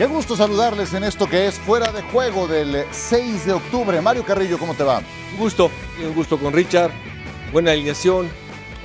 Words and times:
Qué 0.00 0.06
gusto 0.06 0.34
saludarles 0.34 0.94
en 0.94 1.04
esto 1.04 1.28
que 1.28 1.46
es 1.46 1.58
fuera 1.58 1.92
de 1.92 2.00
juego 2.00 2.48
del 2.48 2.86
6 2.90 3.44
de 3.44 3.52
octubre. 3.52 4.00
Mario 4.00 4.24
Carrillo, 4.24 4.58
¿cómo 4.58 4.72
te 4.72 4.82
va? 4.82 5.02
Un 5.32 5.38
gusto, 5.38 5.70
un 6.02 6.14
gusto 6.14 6.38
con 6.38 6.54
Richard. 6.54 6.90
Buena 7.52 7.72
alineación. 7.72 8.26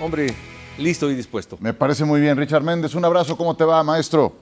Hombre, 0.02 0.36
listo 0.78 1.09
y 1.09 1.16
dispuesto. 1.16 1.57
Me 1.62 1.73
parece 1.73 2.04
muy 2.04 2.20
bien, 2.20 2.36
Richard 2.36 2.64
Méndez. 2.64 2.96
Un 2.96 3.05
abrazo, 3.05 3.38
¿cómo 3.38 3.55
te 3.55 3.64
va, 3.64 3.82
maestro? 3.82 4.34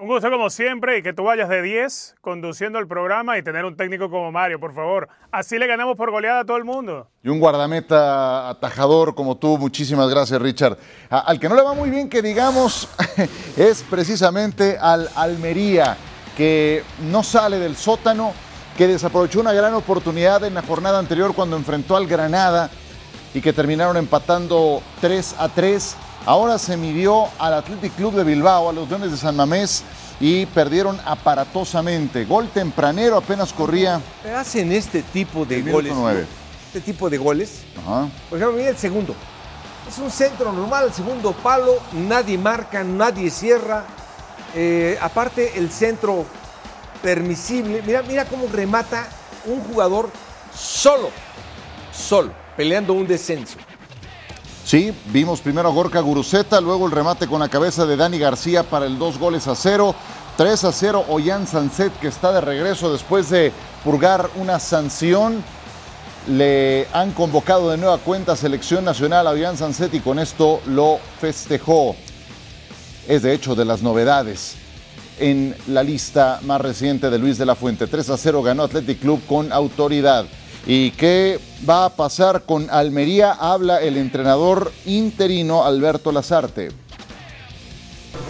Un 0.00 0.08
gusto 0.08 0.30
como 0.30 0.48
siempre 0.48 0.96
y 0.96 1.02
que 1.02 1.12
tú 1.12 1.24
vayas 1.24 1.50
de 1.50 1.60
10 1.60 2.14
conduciendo 2.22 2.78
el 2.78 2.88
programa 2.88 3.36
y 3.36 3.42
tener 3.42 3.66
un 3.66 3.76
técnico 3.76 4.08
como 4.08 4.32
Mario, 4.32 4.58
por 4.58 4.72
favor. 4.72 5.10
Así 5.30 5.58
le 5.58 5.66
ganamos 5.66 5.94
por 5.94 6.10
goleada 6.10 6.40
a 6.40 6.44
todo 6.46 6.56
el 6.56 6.64
mundo. 6.64 7.06
Y 7.22 7.28
un 7.28 7.38
guardameta 7.38 8.48
atajador 8.48 9.14
como 9.14 9.36
tú. 9.36 9.58
Muchísimas 9.58 10.08
gracias, 10.08 10.40
Richard. 10.40 10.78
al 11.10 11.38
que 11.38 11.50
no 11.50 11.54
le 11.54 11.60
va 11.60 11.74
muy 11.74 11.90
bien, 11.90 12.08
que 12.08 12.22
digamos, 12.22 12.88
es 13.58 13.82
precisamente 13.90 14.78
al 14.80 15.06
Almería, 15.16 15.98
que 16.34 16.82
no 17.10 17.22
sale 17.22 17.58
del 17.58 17.76
sótano, 17.76 18.32
que 18.78 18.86
desaprovechó 18.86 19.40
una 19.40 19.52
gran 19.52 19.74
oportunidad 19.74 20.42
en 20.44 20.54
la 20.54 20.62
jornada 20.62 20.98
anterior 20.98 21.34
cuando 21.34 21.58
enfrentó 21.58 21.94
al 21.94 22.06
Granada 22.06 22.70
y 23.34 23.42
que 23.42 23.52
terminaron 23.52 23.98
empatando 23.98 24.80
3 25.02 25.36
a 25.38 25.50
3 25.50 25.96
Ahora 26.26 26.58
se 26.58 26.76
midió 26.76 27.28
al 27.38 27.54
Athletic 27.54 27.94
Club 27.94 28.14
de 28.14 28.24
Bilbao, 28.24 28.68
a 28.68 28.72
los 28.72 28.88
Leones 28.88 29.10
de 29.10 29.16
San 29.16 29.36
Mamés, 29.36 29.82
y 30.20 30.44
perdieron 30.46 31.00
aparatosamente. 31.04 32.26
Gol 32.26 32.48
tempranero, 32.48 33.16
apenas 33.16 33.52
corría. 33.52 34.00
Hacen 34.36 34.70
este 34.72 35.02
tipo 35.02 35.46
de 35.46 35.62
goles. 35.62 35.94
Este 36.66 36.80
tipo 36.82 37.08
de 37.08 37.16
goles. 37.18 37.62
Por 38.28 38.38
ejemplo, 38.38 38.58
mira 38.58 38.70
el 38.70 38.76
segundo. 38.76 39.14
Es 39.88 39.98
un 39.98 40.10
centro 40.10 40.52
normal, 40.52 40.86
el 40.88 40.92
segundo 40.92 41.32
palo, 41.32 41.78
nadie 41.92 42.36
marca, 42.36 42.84
nadie 42.84 43.30
cierra. 43.30 43.84
Eh, 44.54 44.98
aparte, 45.00 45.58
el 45.58 45.70
centro 45.70 46.26
permisible. 47.02 47.82
Mira, 47.84 48.02
mira 48.02 48.24
cómo 48.26 48.46
remata 48.52 49.08
un 49.46 49.60
jugador 49.64 50.10
solo, 50.54 51.10
solo, 51.92 52.30
peleando 52.56 52.92
un 52.92 53.06
descenso. 53.06 53.56
Sí, 54.70 54.94
vimos 55.06 55.40
primero 55.40 55.68
a 55.68 55.72
Gorka 55.72 55.98
Guruceta, 55.98 56.60
luego 56.60 56.86
el 56.86 56.92
remate 56.92 57.26
con 57.26 57.40
la 57.40 57.48
cabeza 57.48 57.86
de 57.86 57.96
Dani 57.96 58.20
García 58.20 58.62
para 58.62 58.86
el 58.86 59.00
dos 59.00 59.18
goles 59.18 59.48
a 59.48 59.56
cero. 59.56 59.96
3 60.36 60.62
a 60.62 60.70
0 60.70 61.06
Ollán 61.08 61.48
Sanset 61.48 61.92
que 61.98 62.06
está 62.06 62.30
de 62.30 62.40
regreso 62.40 62.92
después 62.92 63.30
de 63.30 63.50
purgar 63.82 64.30
una 64.36 64.60
sanción. 64.60 65.42
Le 66.28 66.86
han 66.92 67.10
convocado 67.10 67.70
de 67.70 67.78
nueva 67.78 67.98
cuenta 67.98 68.36
selección 68.36 68.84
nacional 68.84 69.26
a 69.26 69.30
Ollán 69.30 69.56
Sanset 69.56 69.92
y 69.92 69.98
con 69.98 70.20
esto 70.20 70.60
lo 70.66 71.00
festejó. 71.20 71.96
Es 73.08 73.22
de 73.22 73.34
hecho 73.34 73.56
de 73.56 73.64
las 73.64 73.82
novedades 73.82 74.54
en 75.18 75.56
la 75.66 75.82
lista 75.82 76.38
más 76.44 76.60
reciente 76.60 77.10
de 77.10 77.18
Luis 77.18 77.38
de 77.38 77.46
la 77.46 77.56
Fuente. 77.56 77.88
3 77.88 78.08
a 78.10 78.16
0 78.16 78.40
ganó 78.44 78.62
Athletic 78.62 79.00
Club 79.00 79.20
con 79.26 79.52
autoridad. 79.52 80.26
¿Y 80.66 80.90
qué 80.92 81.38
va 81.68 81.86
a 81.86 81.90
pasar 81.90 82.42
con 82.42 82.68
Almería? 82.70 83.32
Habla 83.32 83.80
el 83.80 83.96
entrenador 83.96 84.72
interino 84.86 85.64
Alberto 85.64 86.12
Lazarte. 86.12 86.68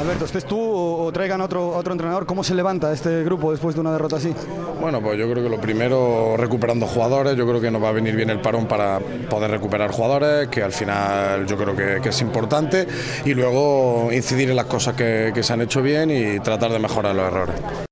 Alberto, 0.00 0.24
¿estés 0.24 0.46
tú 0.46 0.58
o 0.58 1.10
traigan 1.12 1.40
otro, 1.40 1.76
otro 1.76 1.92
entrenador? 1.92 2.24
¿Cómo 2.24 2.42
se 2.42 2.54
levanta 2.54 2.92
este 2.92 3.22
grupo 3.24 3.50
después 3.50 3.74
de 3.74 3.82
una 3.82 3.92
derrota 3.92 4.16
así? 4.16 4.32
Bueno, 4.80 5.02
pues 5.02 5.18
yo 5.18 5.30
creo 5.30 5.42
que 5.42 5.50
lo 5.50 5.60
primero, 5.60 6.36
recuperando 6.38 6.86
jugadores, 6.86 7.36
yo 7.36 7.46
creo 7.46 7.60
que 7.60 7.70
nos 7.70 7.82
va 7.82 7.90
a 7.90 7.92
venir 7.92 8.16
bien 8.16 8.30
el 8.30 8.40
parón 8.40 8.66
para 8.66 8.98
poder 9.28 9.50
recuperar 9.50 9.90
jugadores, 9.90 10.48
que 10.48 10.62
al 10.62 10.72
final 10.72 11.46
yo 11.46 11.56
creo 11.56 11.76
que, 11.76 12.08
es 12.08 12.20
importante, 12.22 12.86
y 13.26 13.34
luego 13.34 14.10
incidir 14.12 14.50
en 14.50 14.56
las 14.56 14.66
cosas 14.66 14.94
que, 14.94 15.32
que 15.34 15.42
se 15.42 15.52
han 15.52 15.60
hecho 15.62 15.82
bien 15.82 16.10
y 16.10 16.40
tratar 16.40 16.72
de 16.72 16.78
mejorar 16.78 17.14
los 17.14 17.26
errores. 17.26 17.89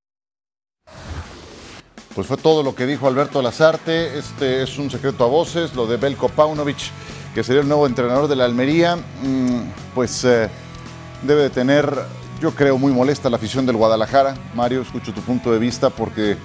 Pues 2.18 2.26
fue 2.26 2.36
todo 2.36 2.64
lo 2.64 2.74
que 2.74 2.84
dijo 2.84 3.06
Alberto 3.06 3.40
Lazarte. 3.40 4.18
Este 4.18 4.64
es 4.64 4.76
un 4.76 4.90
secreto 4.90 5.22
a 5.22 5.28
voces, 5.28 5.76
lo 5.76 5.86
de 5.86 5.98
Belko 5.98 6.28
Paunovic, 6.28 6.90
que 7.32 7.44
sería 7.44 7.60
el 7.60 7.68
nuevo 7.68 7.86
entrenador 7.86 8.26
de 8.26 8.34
la 8.34 8.44
Almería. 8.44 8.96
Mm, 8.96 9.60
pues 9.94 10.24
eh, 10.24 10.48
debe 11.22 11.42
de 11.42 11.50
tener, 11.50 11.88
yo 12.40 12.50
creo, 12.56 12.76
muy 12.76 12.90
molesta 12.90 13.30
la 13.30 13.36
afición 13.36 13.66
del 13.66 13.76
Guadalajara. 13.76 14.34
Mario, 14.56 14.82
escucho 14.82 15.14
tu 15.14 15.20
punto 15.20 15.52
de 15.52 15.60
vista 15.60 15.90
porque 15.90 16.36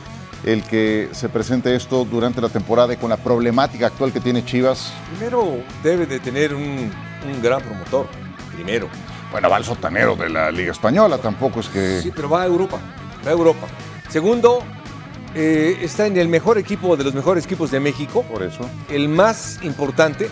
el 0.44 0.62
que 0.62 1.10
se 1.12 1.28
presente 1.28 1.76
esto 1.76 2.06
durante 2.06 2.40
la 2.40 2.50
temporada 2.50 2.94
y 2.94 2.98
con 2.98 3.10
la 3.10 3.18
problemática 3.18 3.88
actual 3.88 4.14
que 4.14 4.20
tiene 4.20 4.46
Chivas. 4.46 4.94
Primero 5.18 5.58
debe 5.82 6.06
de 6.06 6.20
tener 6.20 6.54
un, 6.54 6.92
un 7.26 7.42
gran 7.42 7.64
promotor, 7.64 8.06
primero. 8.54 8.90
Bueno, 9.32 9.50
va 9.50 9.56
al 9.56 9.66
sotanero 9.66 10.16
de 10.16 10.30
la 10.30 10.52
Liga 10.52 10.72
Española, 10.72 11.18
tampoco 11.18 11.62
es 11.62 11.68
que... 11.68 12.00
Sí, 12.00 12.12
pero 12.16 12.30
va 12.30 12.44
a 12.44 12.46
Europa, 12.46 12.80
va 13.26 13.30
a 13.32 13.34
Europa. 13.34 13.66
Segundo, 14.08 14.64
eh, 15.36 15.80
está 15.82 16.06
en 16.06 16.18
el 16.18 16.28
mejor 16.28 16.58
equipo 16.58 16.96
de 16.96 17.04
los 17.04 17.14
mejores 17.14 17.46
equipos 17.46 17.72
de 17.72 17.80
México. 17.80 18.24
Por 18.24 18.44
eso. 18.44 18.70
El 18.90 19.10
más 19.10 19.60
importante. 19.64 20.30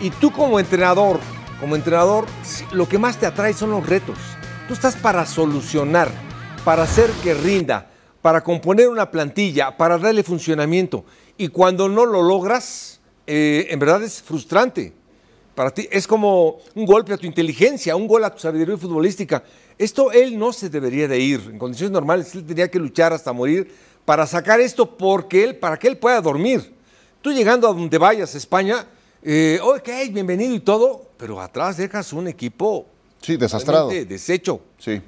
Y 0.00 0.10
tú 0.10 0.30
como 0.30 0.60
entrenador, 0.60 1.18
como 1.60 1.76
entrenador, 1.76 2.26
lo 2.72 2.88
que 2.88 2.98
más 2.98 3.18
te 3.18 3.26
atrae 3.26 3.52
son 3.52 3.70
los 3.70 3.86
retos. 3.86 4.18
Tú 4.68 4.74
estás 4.74 4.96
para 4.96 5.26
solucionar, 5.26 6.10
para 6.64 6.84
hacer 6.84 7.10
que 7.22 7.34
rinda, 7.34 7.90
para 8.22 8.42
componer 8.42 8.88
una 8.88 9.10
plantilla, 9.10 9.76
para 9.76 9.98
darle 9.98 10.22
funcionamiento. 10.22 11.04
Y 11.36 11.48
cuando 11.48 11.88
no 11.88 12.06
lo 12.06 12.22
logras, 12.22 13.00
eh, 13.26 13.66
en 13.70 13.78
verdad 13.78 14.02
es 14.02 14.22
frustrante. 14.22 14.92
Para 15.54 15.70
ti 15.70 15.88
es 15.90 16.06
como 16.06 16.58
un 16.74 16.84
golpe 16.84 17.12
a 17.12 17.16
tu 17.16 17.26
inteligencia, 17.26 17.94
un 17.94 18.08
gol 18.08 18.24
a 18.24 18.30
tu 18.30 18.40
sabiduría 18.40 18.76
futbolística. 18.76 19.44
Esto 19.78 20.10
él 20.10 20.38
no 20.38 20.52
se 20.52 20.68
debería 20.68 21.06
de 21.06 21.18
ir. 21.18 21.48
En 21.50 21.58
condiciones 21.58 21.92
normales 21.92 22.34
él 22.34 22.44
tenía 22.44 22.68
que 22.68 22.78
luchar 22.78 23.12
hasta 23.12 23.32
morir 23.32 23.72
para 24.04 24.26
sacar 24.26 24.60
esto 24.60 24.96
porque 24.96 25.44
él, 25.44 25.56
para 25.56 25.78
que 25.78 25.88
él 25.88 25.96
pueda 25.96 26.20
dormir. 26.20 26.74
Tú 27.22 27.32
llegando 27.32 27.68
a 27.68 27.72
donde 27.72 27.96
vayas, 27.96 28.34
España, 28.34 28.86
eh, 29.22 29.58
ok, 29.62 29.88
bienvenido 30.10 30.54
y 30.54 30.60
todo, 30.60 31.06
pero 31.16 31.40
atrás 31.40 31.78
dejas 31.78 32.12
un 32.12 32.28
equipo 32.28 32.86
sí, 33.22 33.36
desastrado. 33.36 33.88
Deshecho. 33.88 34.60
Sí. 34.78 35.00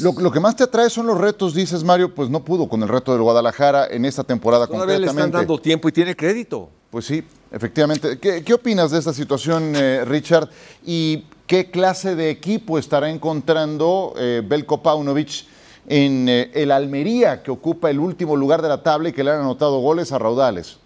lo, 0.00 0.32
que 0.32 0.40
más 0.40 0.56
te 0.56 0.64
atrae 0.64 0.90
son 0.90 1.06
los 1.06 1.16
retos, 1.16 1.54
dices 1.54 1.84
Mario, 1.84 2.12
pues 2.14 2.28
no 2.28 2.44
pudo 2.44 2.68
con 2.68 2.82
el 2.82 2.88
reto 2.88 3.12
del 3.12 3.22
Guadalajara 3.22 3.86
en 3.86 4.04
esta 4.04 4.24
temporada 4.24 4.66
Todavía 4.66 4.98
le 4.98 5.06
están 5.06 5.30
dando 5.30 5.58
tiempo 5.58 5.88
y 5.88 5.92
tiene 5.92 6.16
crédito. 6.16 6.68
Pues 6.90 7.06
sí, 7.06 7.24
efectivamente. 7.50 8.18
¿Qué, 8.18 8.54
opinas 8.54 8.90
de 8.90 8.98
esta 8.98 9.12
situación, 9.12 9.74
eh, 9.76 10.04
Richard? 10.04 10.48
¿Y 10.84 11.24
qué 11.46 11.70
clase 11.70 12.14
de 12.14 12.30
equipo 12.30 12.78
estará 12.78 13.10
encontrando 13.10 14.14
eh, 14.16 14.42
Belko 14.44 14.82
Paunovic 14.82 15.44
en 15.86 16.28
eh, 16.28 16.50
el 16.54 16.70
Almería, 16.70 17.42
que 17.42 17.50
ocupa 17.50 17.90
el 17.90 17.98
último 17.98 18.36
lugar 18.36 18.62
de 18.62 18.68
la 18.68 18.82
tabla 18.82 19.10
y 19.10 19.12
que 19.12 19.24
le 19.24 19.30
han 19.30 19.40
anotado 19.40 19.80
goles 19.80 20.12
a 20.12 20.18
raudales. 20.18 20.80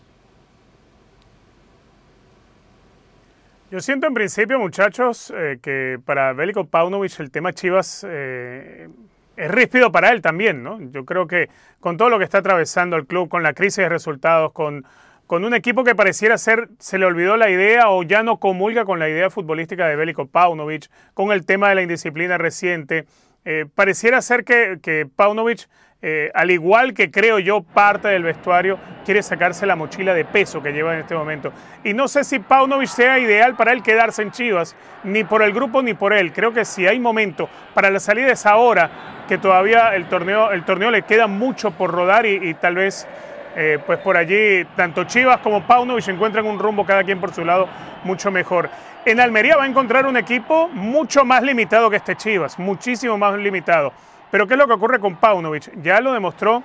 Yo 3.71 3.81
siento 3.81 4.07
en 4.07 4.15
principio, 4.15 4.59
muchachos, 4.59 5.31
eh, 5.37 5.59
que 5.61 6.01
para 6.05 6.33
Bélico 6.33 6.65
Paunovic 6.65 7.21
el 7.21 7.31
tema 7.31 7.53
Chivas 7.53 8.05
eh, 8.09 8.89
es 9.37 9.51
ríspido 9.51 9.93
para 9.93 10.11
él 10.11 10.23
también, 10.23 10.63
¿no? 10.63 10.81
Yo 10.91 11.05
creo 11.05 11.27
que 11.27 11.51
con 11.79 11.99
todo 11.99 12.09
lo 12.09 12.19
que 12.19 12.25
está 12.25 12.39
atravesando 12.39 12.97
el 12.97 13.07
club, 13.07 13.29
con 13.29 13.43
la 13.43 13.53
crisis 13.53 13.77
de 13.77 13.91
resultados, 13.91 14.53
con, 14.53 14.87
con 15.27 15.45
un 15.45 15.53
equipo 15.53 15.85
que 15.85 15.95
pareciera 15.95 16.39
ser, 16.39 16.71
se 16.79 16.97
le 16.99 17.05
olvidó 17.05 17.37
la 17.37 17.51
idea 17.51 17.91
o 17.91 18.03
ya 18.03 18.23
no 18.23 18.39
comulga 18.39 18.87
con 18.87 18.99
la 18.99 19.11
idea 19.11 19.29
futbolística 19.29 19.87
de 19.87 19.97
Bélico 19.97 20.27
Paunovic, 20.27 20.89
con 21.13 21.31
el 21.31 21.45
tema 21.45 21.69
de 21.69 21.75
la 21.75 21.83
indisciplina 21.83 22.39
reciente, 22.39 23.05
eh, 23.45 23.67
pareciera 23.75 24.21
ser 24.23 24.45
que, 24.45 24.79
que 24.83 25.07
Paunovic, 25.15 25.69
eh, 26.01 26.31
al 26.35 26.51
igual 26.51 26.95
que 26.95 27.11
creo 27.11 27.39
yo, 27.39 27.63
parte 27.63 28.09
del 28.09 28.23
vestuario, 28.23 28.79
quiere 29.05 29.23
sacarse 29.23 29.67
la 29.67 29.75
mochila 29.75 30.15
de 30.15 30.25
peso 30.25 30.63
que 30.63 30.73
lleva 30.73 30.95
en 30.95 31.01
este 31.01 31.15
momento. 31.15 31.53
Y 31.83 31.95
no 31.95 32.09
sé 32.09 32.25
si 32.25 32.39
Paunovic 32.39 32.89
sea 32.89 33.19
ideal 33.19 33.57
para 33.57 33.73
él 33.73 33.83
quedarse 33.83 34.23
en 34.23 34.31
Chivas, 34.31 34.77
ni 35.05 35.25
por 35.25 35.43
el 35.43 35.53
grupo 35.53 35.83
ni 35.83 35.95
por 35.95 36.13
él. 36.13 36.33
Creo 36.33 36.53
que 36.53 36.65
si 36.65 36.87
hay 36.87 37.01
momento 37.01 37.49
para 37.75 37.91
la 37.91 38.01
salida 38.01 38.31
es 38.31 38.47
ahora, 38.47 39.25
que 39.29 39.39
todavía 39.39 39.95
el 39.95 40.09
torneo, 40.09 40.51
el 40.51 40.65
torneo 40.65 40.91
le 40.91 41.03
queda 41.03 41.27
mucho 41.27 41.71
por 41.71 41.91
rodar 41.93 42.27
y, 42.27 42.55
tal 42.55 42.75
vez 42.75 43.07
eh, 43.61 43.81
pues 43.85 43.99
por 43.99 44.17
allí 44.17 44.65
tanto 44.77 45.03
Chivas 45.03 45.41
como 45.41 45.67
Paunovic 45.67 46.07
encuentran 46.07 46.47
un 46.47 46.61
rumbo 46.61 46.87
cada 46.87 47.03
quien 47.03 47.19
por 47.19 47.35
su 47.35 47.45
lado 47.45 47.69
mucho 48.05 48.31
mejor. 48.31 48.71
En 49.05 49.19
Almería 49.19 49.57
va 49.57 49.65
a 49.65 49.67
encontrar 49.67 50.07
un 50.07 50.17
equipo 50.17 50.69
mucho 50.69 51.25
más 51.25 51.43
limitado 51.43 51.91
que 51.91 51.97
este 51.97 52.15
Chivas, 52.15 52.57
muchísimo 52.61 53.19
más 53.19 53.37
limitado. 53.37 53.93
Pero 54.31 54.47
¿qué 54.47 54.55
es 54.55 54.59
lo 54.59 54.69
que 54.69 54.75
ocurre 54.75 55.01
con 55.01 55.17
Paunovic? 55.17 55.73
Ya 55.83 56.01
lo 56.01 56.13
demostró 56.13 56.63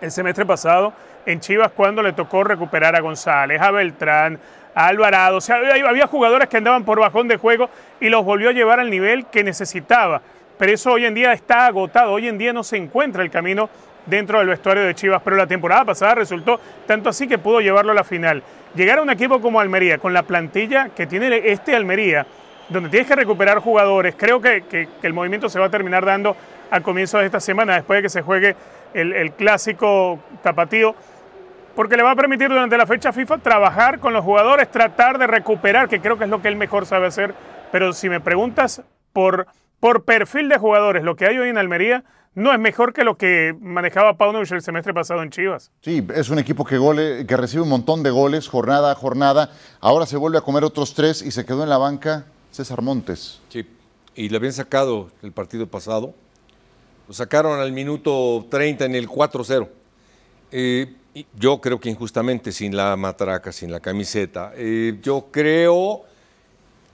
el 0.00 0.10
semestre 0.10 0.46
pasado 0.46 0.94
en 1.26 1.40
Chivas 1.40 1.72
cuando 1.72 2.02
le 2.02 2.14
tocó 2.14 2.42
recuperar 2.42 2.96
a 2.96 3.00
González, 3.00 3.60
a 3.60 3.70
Beltrán, 3.70 4.40
a 4.74 4.86
Alvarado. 4.86 5.36
O 5.36 5.40
sea, 5.42 5.56
había 5.56 6.06
jugadores 6.06 6.48
que 6.48 6.56
andaban 6.56 6.84
por 6.84 7.00
bajón 7.00 7.28
de 7.28 7.36
juego 7.36 7.68
y 8.00 8.08
los 8.08 8.24
volvió 8.24 8.48
a 8.48 8.52
llevar 8.52 8.80
al 8.80 8.88
nivel 8.88 9.26
que 9.26 9.44
necesitaba. 9.44 10.22
Pero 10.56 10.72
eso 10.72 10.92
hoy 10.92 11.04
en 11.04 11.12
día 11.12 11.34
está 11.34 11.66
agotado. 11.66 12.12
Hoy 12.12 12.28
en 12.28 12.38
día 12.38 12.54
no 12.54 12.64
se 12.64 12.78
encuentra 12.78 13.22
el 13.22 13.30
camino 13.30 13.68
dentro 14.06 14.38
del 14.38 14.48
vestuario 14.48 14.84
de 14.84 14.94
Chivas. 14.94 15.22
Pero 15.22 15.36
la 15.36 15.46
temporada 15.46 15.84
pasada 15.84 16.16
resultó 16.16 16.60
tanto 16.86 17.08
así 17.08 17.26
que 17.26 17.38
pudo 17.38 17.60
llevarlo 17.60 17.92
a 17.92 17.94
la 17.94 18.04
final 18.04 18.42
llegar 18.74 18.98
a 18.98 19.02
un 19.02 19.10
equipo 19.10 19.40
como 19.40 19.60
Almería, 19.60 19.98
con 19.98 20.12
la 20.12 20.24
plantilla 20.24 20.90
que 20.90 21.06
tiene 21.06 21.42
este 21.44 21.74
Almería, 21.74 22.26
donde 22.68 22.88
tienes 22.88 23.08
que 23.08 23.16
recuperar 23.16 23.58
jugadores. 23.58 24.14
Creo 24.16 24.40
que, 24.40 24.62
que, 24.62 24.88
el 25.02 25.12
movimiento 25.12 25.48
se 25.48 25.58
va 25.58 25.66
a 25.66 25.70
terminar 25.70 26.04
dando 26.04 26.36
a 26.70 26.80
comienzos 26.80 27.20
de 27.20 27.26
esta 27.26 27.40
semana, 27.40 27.74
después 27.74 27.98
de 27.98 28.02
que 28.02 28.08
se 28.08 28.22
juegue 28.22 28.56
el, 28.92 29.12
el 29.12 29.32
clásico 29.32 30.18
tapatío 30.42 30.94
porque 31.74 31.96
le 31.96 32.04
va 32.04 32.12
a 32.12 32.16
permitir 32.16 32.48
durante 32.48 32.78
la 32.78 32.86
fecha 32.86 33.12
FIFA 33.12 33.38
trabajar 33.38 33.98
con 33.98 34.12
los 34.12 34.24
jugadores, 34.24 34.70
tratar 34.70 35.18
de 35.18 35.26
recuperar, 35.26 35.88
que 35.88 36.00
creo 36.00 36.16
que 36.16 36.22
es 36.22 36.30
lo 36.30 36.40
que 36.40 36.46
él 36.46 36.54
mejor 36.54 36.86
sabe 36.86 37.08
hacer. 37.08 37.34
Pero 37.72 37.92
si 37.92 38.08
me 38.08 38.20
preguntas 38.20 38.84
por, 39.12 39.48
por 39.80 40.04
perfil 40.04 40.48
de 40.48 40.56
jugadores, 40.56 41.02
lo 41.02 41.16
que 41.16 41.26
hay 41.26 41.36
hoy 41.36 41.48
en 41.48 41.58
Almería 41.58 42.04
no 42.34 42.52
es 42.52 42.58
mejor 42.58 42.92
que 42.92 43.04
lo 43.04 43.16
que 43.16 43.54
manejaba 43.60 44.16
Paunovic 44.16 44.50
el 44.52 44.62
semestre 44.62 44.92
pasado 44.92 45.22
en 45.22 45.30
Chivas. 45.30 45.70
Sí, 45.82 46.06
es 46.14 46.28
un 46.30 46.38
equipo 46.38 46.64
que, 46.64 46.78
gole, 46.78 47.26
que 47.26 47.36
recibe 47.36 47.62
un 47.62 47.68
montón 47.68 48.02
de 48.02 48.10
goles 48.10 48.48
jornada 48.48 48.92
a 48.92 48.94
jornada. 48.94 49.50
Ahora 49.80 50.06
se 50.06 50.16
vuelve 50.16 50.38
a 50.38 50.40
comer 50.40 50.64
otros 50.64 50.94
tres 50.94 51.22
y 51.22 51.30
se 51.30 51.44
quedó 51.44 51.62
en 51.62 51.68
la 51.68 51.78
banca 51.78 52.26
César 52.50 52.82
Montes. 52.82 53.40
Sí, 53.48 53.66
y 54.14 54.28
le 54.28 54.36
habían 54.36 54.52
sacado 54.52 55.10
el 55.22 55.32
partido 55.32 55.66
pasado. 55.66 56.14
Lo 57.06 57.14
sacaron 57.14 57.60
al 57.60 57.72
minuto 57.72 58.46
30 58.50 58.86
en 58.86 58.94
el 58.94 59.08
4-0. 59.08 59.68
Eh, 60.52 60.94
yo 61.36 61.60
creo 61.60 61.78
que 61.78 61.90
injustamente, 61.90 62.50
sin 62.50 62.76
la 62.76 62.96
matraca, 62.96 63.52
sin 63.52 63.70
la 63.70 63.80
camiseta. 63.80 64.52
Eh, 64.56 64.98
yo 65.02 65.28
creo 65.30 66.02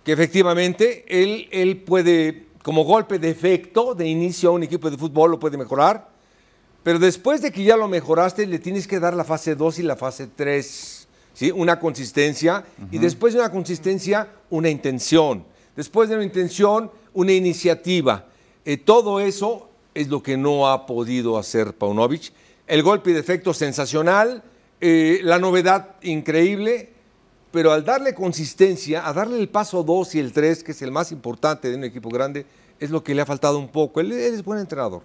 que 0.05 0.13
efectivamente 0.13 1.05
él, 1.09 1.49
él 1.53 1.79
puede, 1.79 2.47
como 2.63 2.85
golpe 2.85 3.19
de 3.19 3.31
efecto 3.31 3.95
de 3.95 4.07
inicio 4.07 4.51
a 4.51 4.53
un 4.53 4.63
equipo 4.63 4.91
de 4.91 4.97
fútbol, 4.97 5.33
lo 5.33 5.41
puede 5.41 5.57
mejorar. 5.57 6.09
Pero 6.83 6.99
después 6.99 7.43
de 7.43 7.53
que 7.53 7.65
ya 7.65 7.77
lo 7.77 7.89
mejoraste, 7.89 8.47
le 8.47 8.59
tienes 8.59 8.87
que 8.87 9.01
dar 9.01 9.15
la 9.15 9.25
fase 9.25 9.55
2 9.55 9.79
y 9.81 9.83
la 9.83 9.97
fase 9.97 10.27
3. 10.27 11.09
¿sí? 11.35 11.51
Una 11.51 11.79
consistencia. 11.79 12.65
Y 12.91 12.99
después 12.99 13.35
de 13.35 13.41
una 13.41 13.51
consistencia, 13.51 14.29
una 14.51 14.71
intención. 14.71 15.45
Después 15.77 16.09
de 16.09 16.17
una 16.17 16.25
intención, 16.25 16.91
una 17.13 17.33
iniciativa. 17.33 18.27
Eh, 18.65 18.77
todo 18.77 19.21
eso 19.21 19.69
es 19.95 20.09
lo 20.09 20.23
que 20.23 20.37
no 20.37 20.69
ha 20.69 20.87
podido 20.87 21.39
hacer 21.39 21.75
Paunovic 21.75 22.33
el 22.71 22.85
golpe 22.85 23.13
de 23.13 23.19
efecto 23.19 23.53
sensacional, 23.53 24.45
eh, 24.81 25.19
la 25.25 25.41
novedad 25.41 25.97
increíble, 26.03 26.91
pero 27.51 27.73
al 27.73 27.85
darle 27.85 28.15
consistencia, 28.15 29.07
a 29.07 29.13
darle 29.13 29.39
el 29.39 29.49
paso 29.49 29.83
2 29.83 30.15
y 30.15 30.19
el 30.21 30.33
3, 30.33 30.65
que 30.65 30.73
es 30.73 30.83
el 30.83 30.91
más 30.91 31.13
importante 31.13 31.69
de 31.71 31.77
un 31.77 31.85
equipo 31.85 32.09
grande, 32.09 32.47
es 32.79 32.91
lo 32.91 33.03
que 33.03 33.15
le 33.15 33.23
ha 33.23 33.27
faltado 33.27 33.59
un 33.59 33.69
poco. 33.69 34.01
Él, 34.01 34.13
es 34.13 34.45
buen 34.45 34.59
entrenador. 34.59 35.03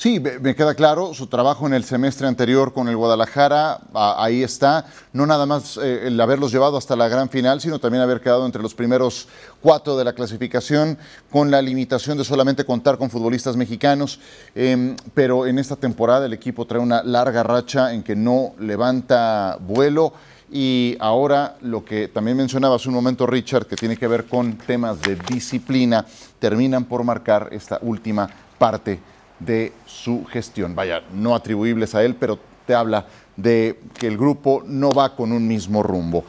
Sí, 0.00 0.18
me 0.18 0.56
queda 0.56 0.74
claro, 0.74 1.12
su 1.12 1.26
trabajo 1.26 1.66
en 1.66 1.74
el 1.74 1.84
semestre 1.84 2.26
anterior 2.26 2.72
con 2.72 2.88
el 2.88 2.96
Guadalajara, 2.96 3.80
ahí 3.92 4.42
está, 4.42 4.86
no 5.12 5.26
nada 5.26 5.44
más 5.44 5.76
eh, 5.76 6.06
el 6.06 6.18
haberlos 6.18 6.52
llevado 6.52 6.78
hasta 6.78 6.96
la 6.96 7.06
gran 7.06 7.28
final, 7.28 7.60
sino 7.60 7.78
también 7.78 8.02
haber 8.02 8.22
quedado 8.22 8.46
entre 8.46 8.62
los 8.62 8.72
primeros 8.72 9.28
cuatro 9.60 9.98
de 9.98 10.04
la 10.04 10.14
clasificación, 10.14 10.96
con 11.30 11.50
la 11.50 11.60
limitación 11.60 12.16
de 12.16 12.24
solamente 12.24 12.64
contar 12.64 12.96
con 12.96 13.10
futbolistas 13.10 13.58
mexicanos, 13.58 14.20
em, 14.54 14.96
pero 15.12 15.46
en 15.46 15.58
esta 15.58 15.76
temporada 15.76 16.24
el 16.24 16.32
equipo 16.32 16.66
trae 16.66 16.80
una 16.80 17.02
larga 17.02 17.42
racha 17.42 17.92
en 17.92 18.02
que 18.02 18.16
no 18.16 18.54
levanta 18.58 19.58
vuelo. 19.60 20.14
Y 20.52 20.96
ahora 20.98 21.56
lo 21.60 21.84
que 21.84 22.08
también 22.08 22.36
mencionaba 22.36 22.76
hace 22.76 22.88
un 22.88 22.94
momento 22.94 23.26
Richard, 23.26 23.66
que 23.66 23.76
tiene 23.76 23.96
que 23.96 24.08
ver 24.08 24.24
con 24.24 24.54
temas 24.54 25.00
de 25.00 25.14
disciplina, 25.14 26.04
terminan 26.38 26.84
por 26.84 27.04
marcar 27.04 27.48
esta 27.52 27.78
última 27.82 28.28
parte 28.58 28.98
de 29.38 29.72
su 29.86 30.24
gestión. 30.26 30.74
Vaya, 30.74 31.02
no 31.14 31.34
atribuibles 31.34 31.94
a 31.94 32.02
él, 32.02 32.16
pero 32.16 32.38
te 32.66 32.74
habla 32.74 33.06
de 33.36 33.80
que 33.98 34.08
el 34.08 34.18
grupo 34.18 34.62
no 34.66 34.90
va 34.90 35.14
con 35.14 35.32
un 35.32 35.46
mismo 35.46 35.82
rumbo. 35.82 36.24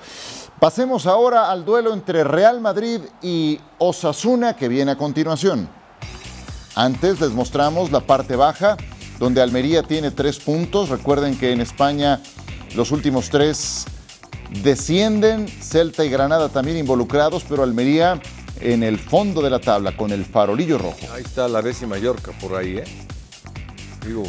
Pasemos 0.59 1.07
ahora 1.07 1.49
al 1.49 1.65
duelo 1.65 1.91
entre 1.91 2.23
Real 2.23 2.61
Madrid 2.61 3.01
y 3.23 3.59
Osasuna 3.79 4.55
que 4.55 4.67
viene 4.67 4.91
a 4.91 4.97
continuación. 4.97 5.67
Antes 6.75 7.19
les 7.19 7.31
mostramos 7.31 7.91
la 7.91 8.01
parte 8.01 8.35
baja, 8.35 8.77
donde 9.17 9.41
Almería 9.41 9.81
tiene 9.81 10.11
tres 10.11 10.39
puntos. 10.39 10.89
Recuerden 10.89 11.37
que 11.37 11.51
en 11.51 11.61
España 11.61 12.21
los 12.75 12.91
últimos 12.91 13.29
tres 13.29 13.85
descienden, 14.63 15.47
Celta 15.47 16.05
y 16.05 16.09
Granada 16.09 16.49
también 16.49 16.77
involucrados, 16.77 17.43
pero 17.47 17.63
Almería 17.63 18.21
en 18.59 18.83
el 18.83 18.99
fondo 18.99 19.41
de 19.41 19.49
la 19.49 19.59
tabla 19.59 19.95
con 19.97 20.11
el 20.11 20.25
farolillo 20.25 20.77
rojo. 20.77 20.99
Ahí 21.13 21.23
está 21.23 21.47
la 21.47 21.61
vez 21.61 21.81
y 21.81 21.87
Mallorca 21.87 22.31
por 22.33 22.55
ahí, 22.55 22.77
¿eh? 22.77 22.83
Digo, 24.05 24.23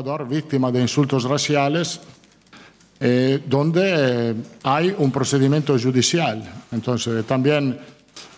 jugador 0.00 0.26
víctima 0.26 0.72
de 0.72 0.80
insultos 0.80 1.24
raciales, 1.24 2.00
eh, 2.98 3.42
donde 3.46 4.30
eh, 4.30 4.34
hay 4.62 4.94
un 4.96 5.12
procedimiento 5.12 5.78
judicial. 5.78 6.42
Entonces, 6.72 7.26
también 7.26 7.78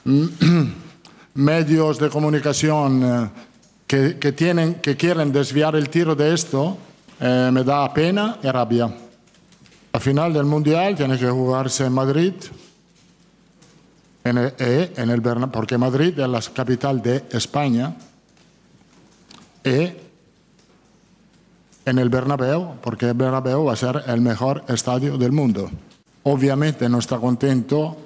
medios 1.34 1.98
de 2.00 2.08
comunicación 2.10 3.02
eh, 3.04 3.30
que, 3.86 4.18
que, 4.18 4.32
tienen, 4.32 4.74
que 4.76 4.96
quieren 4.96 5.30
desviar 5.30 5.76
el 5.76 5.88
tiro 5.88 6.16
de 6.16 6.34
esto, 6.34 6.78
me 7.20 7.62
da 7.62 7.94
pena 7.94 8.38
y 8.42 8.48
rabia. 8.48 8.92
La 9.92 10.00
final 10.00 10.32
del 10.32 10.44
Mundial 10.44 10.96
tiene 10.96 11.16
que 11.16 11.30
jugarse 11.30 11.86
en 11.86 11.92
Madrid, 11.92 12.32
en 14.24 14.38
el, 14.38 14.52
en 14.58 15.10
el 15.10 15.22
porque 15.22 15.78
Madrid 15.78 16.18
es 16.18 16.28
la 16.28 16.40
capital 16.52 17.00
de 17.00 17.22
España. 17.30 17.94
Y 19.62 20.01
en 21.84 21.98
el 21.98 22.08
Bernabéu, 22.08 22.76
porque 22.80 23.06
el 23.06 23.14
Bernabéu 23.14 23.64
va 23.64 23.72
a 23.72 23.76
ser 23.76 24.02
el 24.06 24.20
mejor 24.20 24.64
estadio 24.68 25.18
del 25.18 25.32
mundo. 25.32 25.70
Obviamente 26.24 26.88
no 26.88 26.98
está 26.98 27.18
contento 27.18 27.96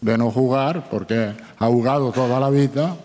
de 0.00 0.16
no 0.16 0.30
jugar, 0.30 0.88
porque 0.90 1.34
ha 1.58 1.66
jugado 1.66 2.12
toda 2.12 2.40
la 2.40 2.50
vida. 2.50 2.96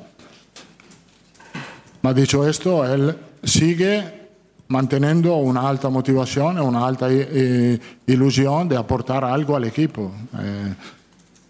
Ma 2.02 2.14
dicho 2.14 2.48
esto, 2.48 2.86
él 2.86 3.18
sigue 3.44 4.22
manteniendo 4.68 5.36
una 5.36 5.68
alta 5.68 5.90
motivación, 5.90 6.60
una 6.60 6.86
alta 6.86 7.08
eh, 7.10 7.78
ilusión 8.08 8.70
de 8.70 8.78
aportar 8.78 9.26
algo 9.26 9.56
al 9.56 9.66
equipo. 9.66 10.12
Eh, 10.40 10.74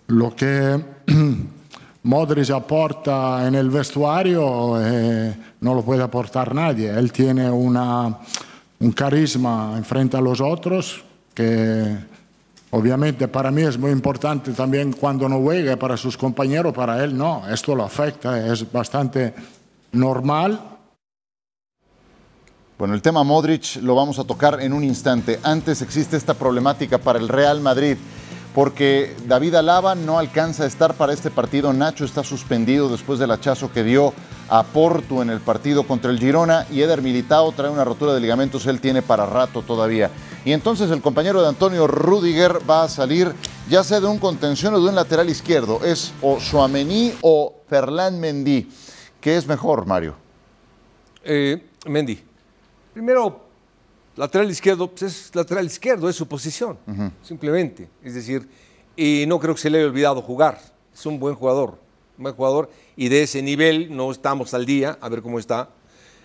lo 0.07 0.35
que 0.35 0.83
Modric 2.03 2.49
aporta 2.49 3.47
en 3.47 3.53
el 3.53 3.69
vestuario 3.69 4.81
eh, 4.81 5.35
no 5.61 5.75
lo 5.75 5.83
puede 5.83 6.01
aportar 6.01 6.55
nadie. 6.55 6.89
Él 6.89 7.11
tiene 7.11 7.49
una 7.49 8.17
un 8.81 8.91
carisma 8.91 9.75
en 9.77 9.85
frente 9.85 10.17
a 10.17 10.21
los 10.21 10.41
otros 10.41 11.03
que 11.33 11.97
obviamente 12.71 13.27
para 13.27 13.51
mí 13.51 13.61
es 13.61 13.77
muy 13.77 13.91
importante 13.91 14.51
también 14.53 14.91
cuando 14.93 15.29
no 15.29 15.39
juegue 15.39 15.77
para 15.77 15.95
sus 15.95 16.17
compañeros, 16.17 16.73
para 16.73 17.03
él 17.03 17.15
no, 17.15 17.47
esto 17.47 17.75
lo 17.75 17.83
afecta, 17.83 18.51
es 18.51 18.69
bastante 18.71 19.33
normal. 19.91 20.59
Bueno, 22.79 22.95
el 22.95 23.03
tema 23.03 23.23
Modric 23.23 23.75
lo 23.83 23.93
vamos 23.93 24.17
a 24.17 24.23
tocar 24.23 24.59
en 24.59 24.73
un 24.73 24.83
instante. 24.83 25.39
Antes 25.43 25.83
existe 25.83 26.17
esta 26.17 26.33
problemática 26.33 26.97
para 26.97 27.19
el 27.19 27.27
Real 27.27 27.61
Madrid 27.61 27.97
porque 28.55 29.15
David 29.27 29.55
Alaba 29.55 29.93
no 29.93 30.17
alcanza 30.17 30.63
a 30.63 30.67
estar 30.67 30.95
para 30.95 31.13
este 31.13 31.29
partido. 31.29 31.71
Nacho 31.71 32.03
está 32.03 32.23
suspendido 32.23 32.89
después 32.89 33.19
del 33.19 33.29
hachazo 33.29 33.71
que 33.71 33.83
dio 33.83 34.13
a 34.51 34.63
Porto 34.63 35.21
en 35.21 35.29
el 35.29 35.39
partido 35.39 35.87
contra 35.87 36.11
el 36.11 36.19
Girona 36.19 36.67
y 36.69 36.81
Eder 36.81 37.01
Militao 37.01 37.53
trae 37.53 37.69
una 37.69 37.85
rotura 37.85 38.13
de 38.13 38.19
ligamentos, 38.19 38.67
él 38.67 38.81
tiene 38.81 39.01
para 39.01 39.25
rato 39.25 39.61
todavía. 39.61 40.11
Y 40.43 40.51
entonces 40.51 40.91
el 40.91 41.01
compañero 41.01 41.41
de 41.41 41.47
Antonio 41.47 41.87
Rudiger 41.87 42.59
va 42.69 42.83
a 42.83 42.89
salir 42.89 43.33
ya 43.69 43.81
sea 43.83 44.01
de 44.01 44.07
un 44.07 44.19
contención 44.19 44.73
o 44.73 44.81
de 44.81 44.89
un 44.89 44.95
lateral 44.95 45.29
izquierdo. 45.29 45.79
Es 45.85 46.11
o 46.21 46.39
Suamení 46.41 47.13
o 47.21 47.61
Ferland 47.69 48.19
Mendy. 48.19 48.69
¿Qué 49.21 49.37
es 49.37 49.47
mejor, 49.47 49.85
Mario? 49.85 50.15
Eh, 51.23 51.69
Mendy. 51.85 52.21
Primero, 52.93 53.51
Lateral 54.17 54.51
izquierdo, 54.51 54.89
pues 54.89 55.03
es 55.03 55.35
lateral 55.35 55.65
izquierdo, 55.65 56.09
es 56.09 56.15
su 56.17 56.27
posición, 56.27 56.77
simplemente. 57.23 57.89
Es 58.03 58.13
decir, 58.13 58.47
y 58.95 59.23
no 59.25 59.39
creo 59.39 59.55
que 59.55 59.61
se 59.61 59.69
le 59.69 59.77
haya 59.77 59.87
olvidado 59.87 60.21
jugar. 60.21 60.59
Es 60.93 61.05
un 61.05 61.17
buen 61.17 61.33
jugador, 61.33 61.79
un 62.17 62.23
buen 62.23 62.35
jugador, 62.35 62.69
y 62.95 63.09
de 63.09 63.23
ese 63.23 63.41
nivel 63.41 63.95
no 63.95 64.11
estamos 64.11 64.53
al 64.53 64.65
día, 64.65 64.97
a 65.01 65.09
ver 65.09 65.21
cómo 65.21 65.39
está. 65.39 65.69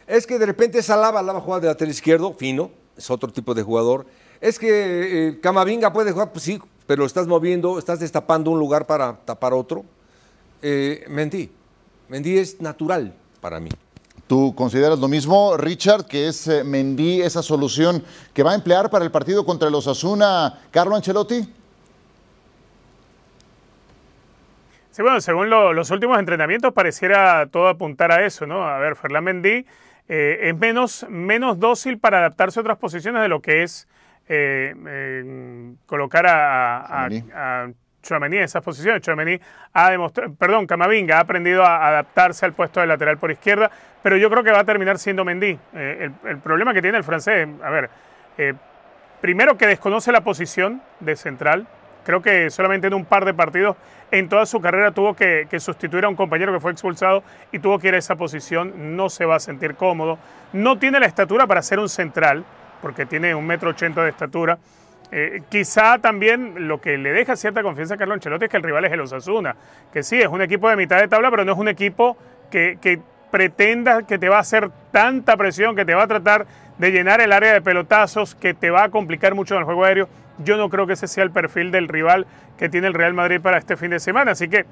Es 0.06 0.26
que 0.26 0.38
de 0.38 0.46
repente 0.46 0.78
es 0.78 0.90
Alaba, 0.90 1.20
Alaba 1.20 1.40
juega 1.40 1.60
de 1.60 1.66
lateral 1.68 1.90
izquierdo, 1.90 2.34
fino, 2.34 2.70
es 2.96 3.10
otro 3.10 3.32
tipo 3.32 3.54
de 3.54 3.62
jugador. 3.62 4.06
Es 4.40 4.58
que 4.58 5.28
eh, 5.28 5.40
Camavinga 5.40 5.92
puede 5.92 6.12
jugar, 6.12 6.32
pues 6.32 6.44
sí, 6.44 6.60
pero 6.86 7.04
estás 7.04 7.26
moviendo, 7.26 7.78
estás 7.78 8.00
destapando 8.00 8.50
un 8.50 8.58
lugar 8.58 8.86
para 8.86 9.16
tapar 9.24 9.52
otro. 9.52 9.84
Eh, 10.62 11.04
Mendy, 11.08 11.50
Mendy 12.08 12.38
es 12.38 12.60
natural 12.60 13.14
para 13.40 13.60
mí. 13.60 13.70
¿Tú 14.26 14.54
consideras 14.56 14.98
lo 14.98 15.06
mismo, 15.06 15.56
Richard, 15.56 16.06
que 16.06 16.28
es 16.28 16.48
eh, 16.48 16.64
Mendy 16.64 17.22
esa 17.22 17.42
solución 17.42 18.02
que 18.34 18.42
va 18.42 18.52
a 18.52 18.54
emplear 18.54 18.90
para 18.90 19.04
el 19.04 19.10
partido 19.12 19.44
contra 19.46 19.70
los 19.70 19.86
Asuna, 19.86 20.62
Carlo 20.72 20.96
Ancelotti? 20.96 21.48
Sí, 24.96 25.02
bueno, 25.02 25.20
según 25.20 25.50
lo- 25.50 25.74
los 25.74 25.90
últimos 25.90 26.18
entrenamientos 26.18 26.72
pareciera 26.72 27.44
todo 27.48 27.68
apuntar 27.68 28.10
a 28.12 28.24
eso, 28.24 28.46
¿no? 28.46 28.66
A 28.66 28.78
ver, 28.78 28.96
Ferland 28.96 29.26
Mendy 29.26 29.66
eh, 30.08 30.38
es 30.40 30.56
menos, 30.56 31.04
menos 31.10 31.60
dócil 31.60 31.98
para 31.98 32.16
adaptarse 32.20 32.58
a 32.58 32.62
otras 32.62 32.78
posiciones 32.78 33.20
de 33.20 33.28
lo 33.28 33.40
que 33.42 33.62
es 33.62 33.86
eh, 34.26 34.74
eh, 34.88 35.74
colocar 35.84 36.26
a, 36.26 37.04
a, 37.04 37.08
en 37.68 38.34
esas 38.34 38.62
posiciones. 38.64 39.02
Tchouaméni 39.02 39.38
ha 39.74 39.90
demostrado, 39.90 40.32
perdón, 40.32 40.66
Camavinga 40.66 41.18
ha 41.18 41.20
aprendido 41.20 41.62
a 41.62 41.88
adaptarse 41.88 42.46
al 42.46 42.54
puesto 42.54 42.80
de 42.80 42.86
lateral 42.86 43.18
por 43.18 43.30
izquierda, 43.30 43.70
pero 44.02 44.16
yo 44.16 44.30
creo 44.30 44.42
que 44.44 44.50
va 44.50 44.60
a 44.60 44.64
terminar 44.64 44.96
siendo 44.98 45.26
Mendy. 45.26 45.58
Eh, 45.74 46.08
el, 46.24 46.30
el 46.30 46.38
problema 46.38 46.72
que 46.72 46.80
tiene 46.80 46.96
el 46.96 47.04
francés, 47.04 47.46
a 47.62 47.68
ver, 47.68 47.90
eh, 48.38 48.54
primero 49.20 49.58
que 49.58 49.66
desconoce 49.66 50.10
la 50.10 50.22
posición 50.22 50.80
de 51.00 51.16
central. 51.16 51.66
Creo 52.06 52.22
que 52.22 52.48
solamente 52.50 52.86
en 52.86 52.94
un 52.94 53.04
par 53.04 53.24
de 53.24 53.34
partidos 53.34 53.76
en 54.10 54.28
toda 54.28 54.46
su 54.46 54.60
carrera 54.60 54.92
tuvo 54.92 55.14
que, 55.14 55.48
sustituir 55.58 56.04
a 56.04 56.08
un 56.08 56.16
compañero 56.16 56.52
que 56.52 56.60
fue 56.60 56.72
expulsado 56.72 57.22
y 57.52 57.58
tuvo 57.58 57.78
que 57.78 57.88
ir 57.88 57.94
a 57.94 57.98
esa 57.98 58.16
posición. 58.16 58.96
No 58.96 59.08
se 59.08 59.24
va 59.24 59.36
a 59.36 59.40
sentir 59.40 59.74
cómodo. 59.74 60.18
No 60.52 60.78
tiene 60.78 61.00
la 61.00 61.06
estatura 61.06 61.46
para 61.46 61.62
ser 61.62 61.78
un 61.78 61.88
central, 61.88 62.44
porque 62.82 63.06
tiene 63.06 63.34
un 63.34 63.46
metro 63.46 63.70
ochenta 63.70 64.02
de 64.02 64.10
estatura. 64.10 64.58
Eh, 65.12 65.42
quizá 65.48 65.98
también 65.98 66.68
lo 66.68 66.80
que 66.80 66.98
le 66.98 67.12
deja 67.12 67.36
cierta 67.36 67.62
confianza 67.62 67.94
a 67.94 67.96
Carlo 67.96 68.14
Ancelotti 68.14 68.46
es 68.46 68.50
que 68.50 68.56
el 68.56 68.62
rival 68.62 68.84
es 68.84 68.92
el 68.92 69.00
Osasuna, 69.00 69.54
que 69.92 70.02
sí, 70.02 70.20
es 70.20 70.26
un 70.26 70.42
equipo 70.42 70.68
de 70.68 70.76
mitad 70.76 70.98
de 70.98 71.06
tabla, 71.06 71.30
pero 71.30 71.44
no 71.44 71.52
es 71.52 71.58
un 71.58 71.68
equipo 71.68 72.16
que, 72.50 72.78
que 72.80 73.00
pretenda 73.30 74.02
que 74.02 74.18
te 74.18 74.28
va 74.28 74.38
a 74.38 74.40
hacer 74.40 74.70
tanta 74.90 75.36
presión, 75.36 75.76
que 75.76 75.84
te 75.84 75.94
va 75.94 76.04
a 76.04 76.06
tratar 76.06 76.46
de 76.78 76.90
llenar 76.90 77.20
el 77.20 77.32
área 77.32 77.52
de 77.52 77.60
pelotazos, 77.60 78.34
que 78.34 78.54
te 78.54 78.70
va 78.70 78.84
a 78.84 78.88
complicar 78.88 79.34
mucho 79.34 79.54
en 79.54 79.60
el 79.60 79.64
juego 79.64 79.84
aéreo. 79.84 80.08
Yo 80.38 80.56
no 80.56 80.68
creo 80.68 80.86
que 80.86 80.94
ese 80.94 81.06
sea 81.06 81.24
el 81.24 81.30
perfil 81.30 81.70
del 81.70 81.88
rival 81.88 82.26
que 82.58 82.68
tiene 82.68 82.86
el 82.86 82.94
Real 82.94 83.14
Madrid 83.14 83.40
para 83.40 83.58
este 83.58 83.76
fin 83.76 83.90
de 83.90 84.00
semana. 84.00 84.32
Así 84.32 84.48
que 84.48 84.66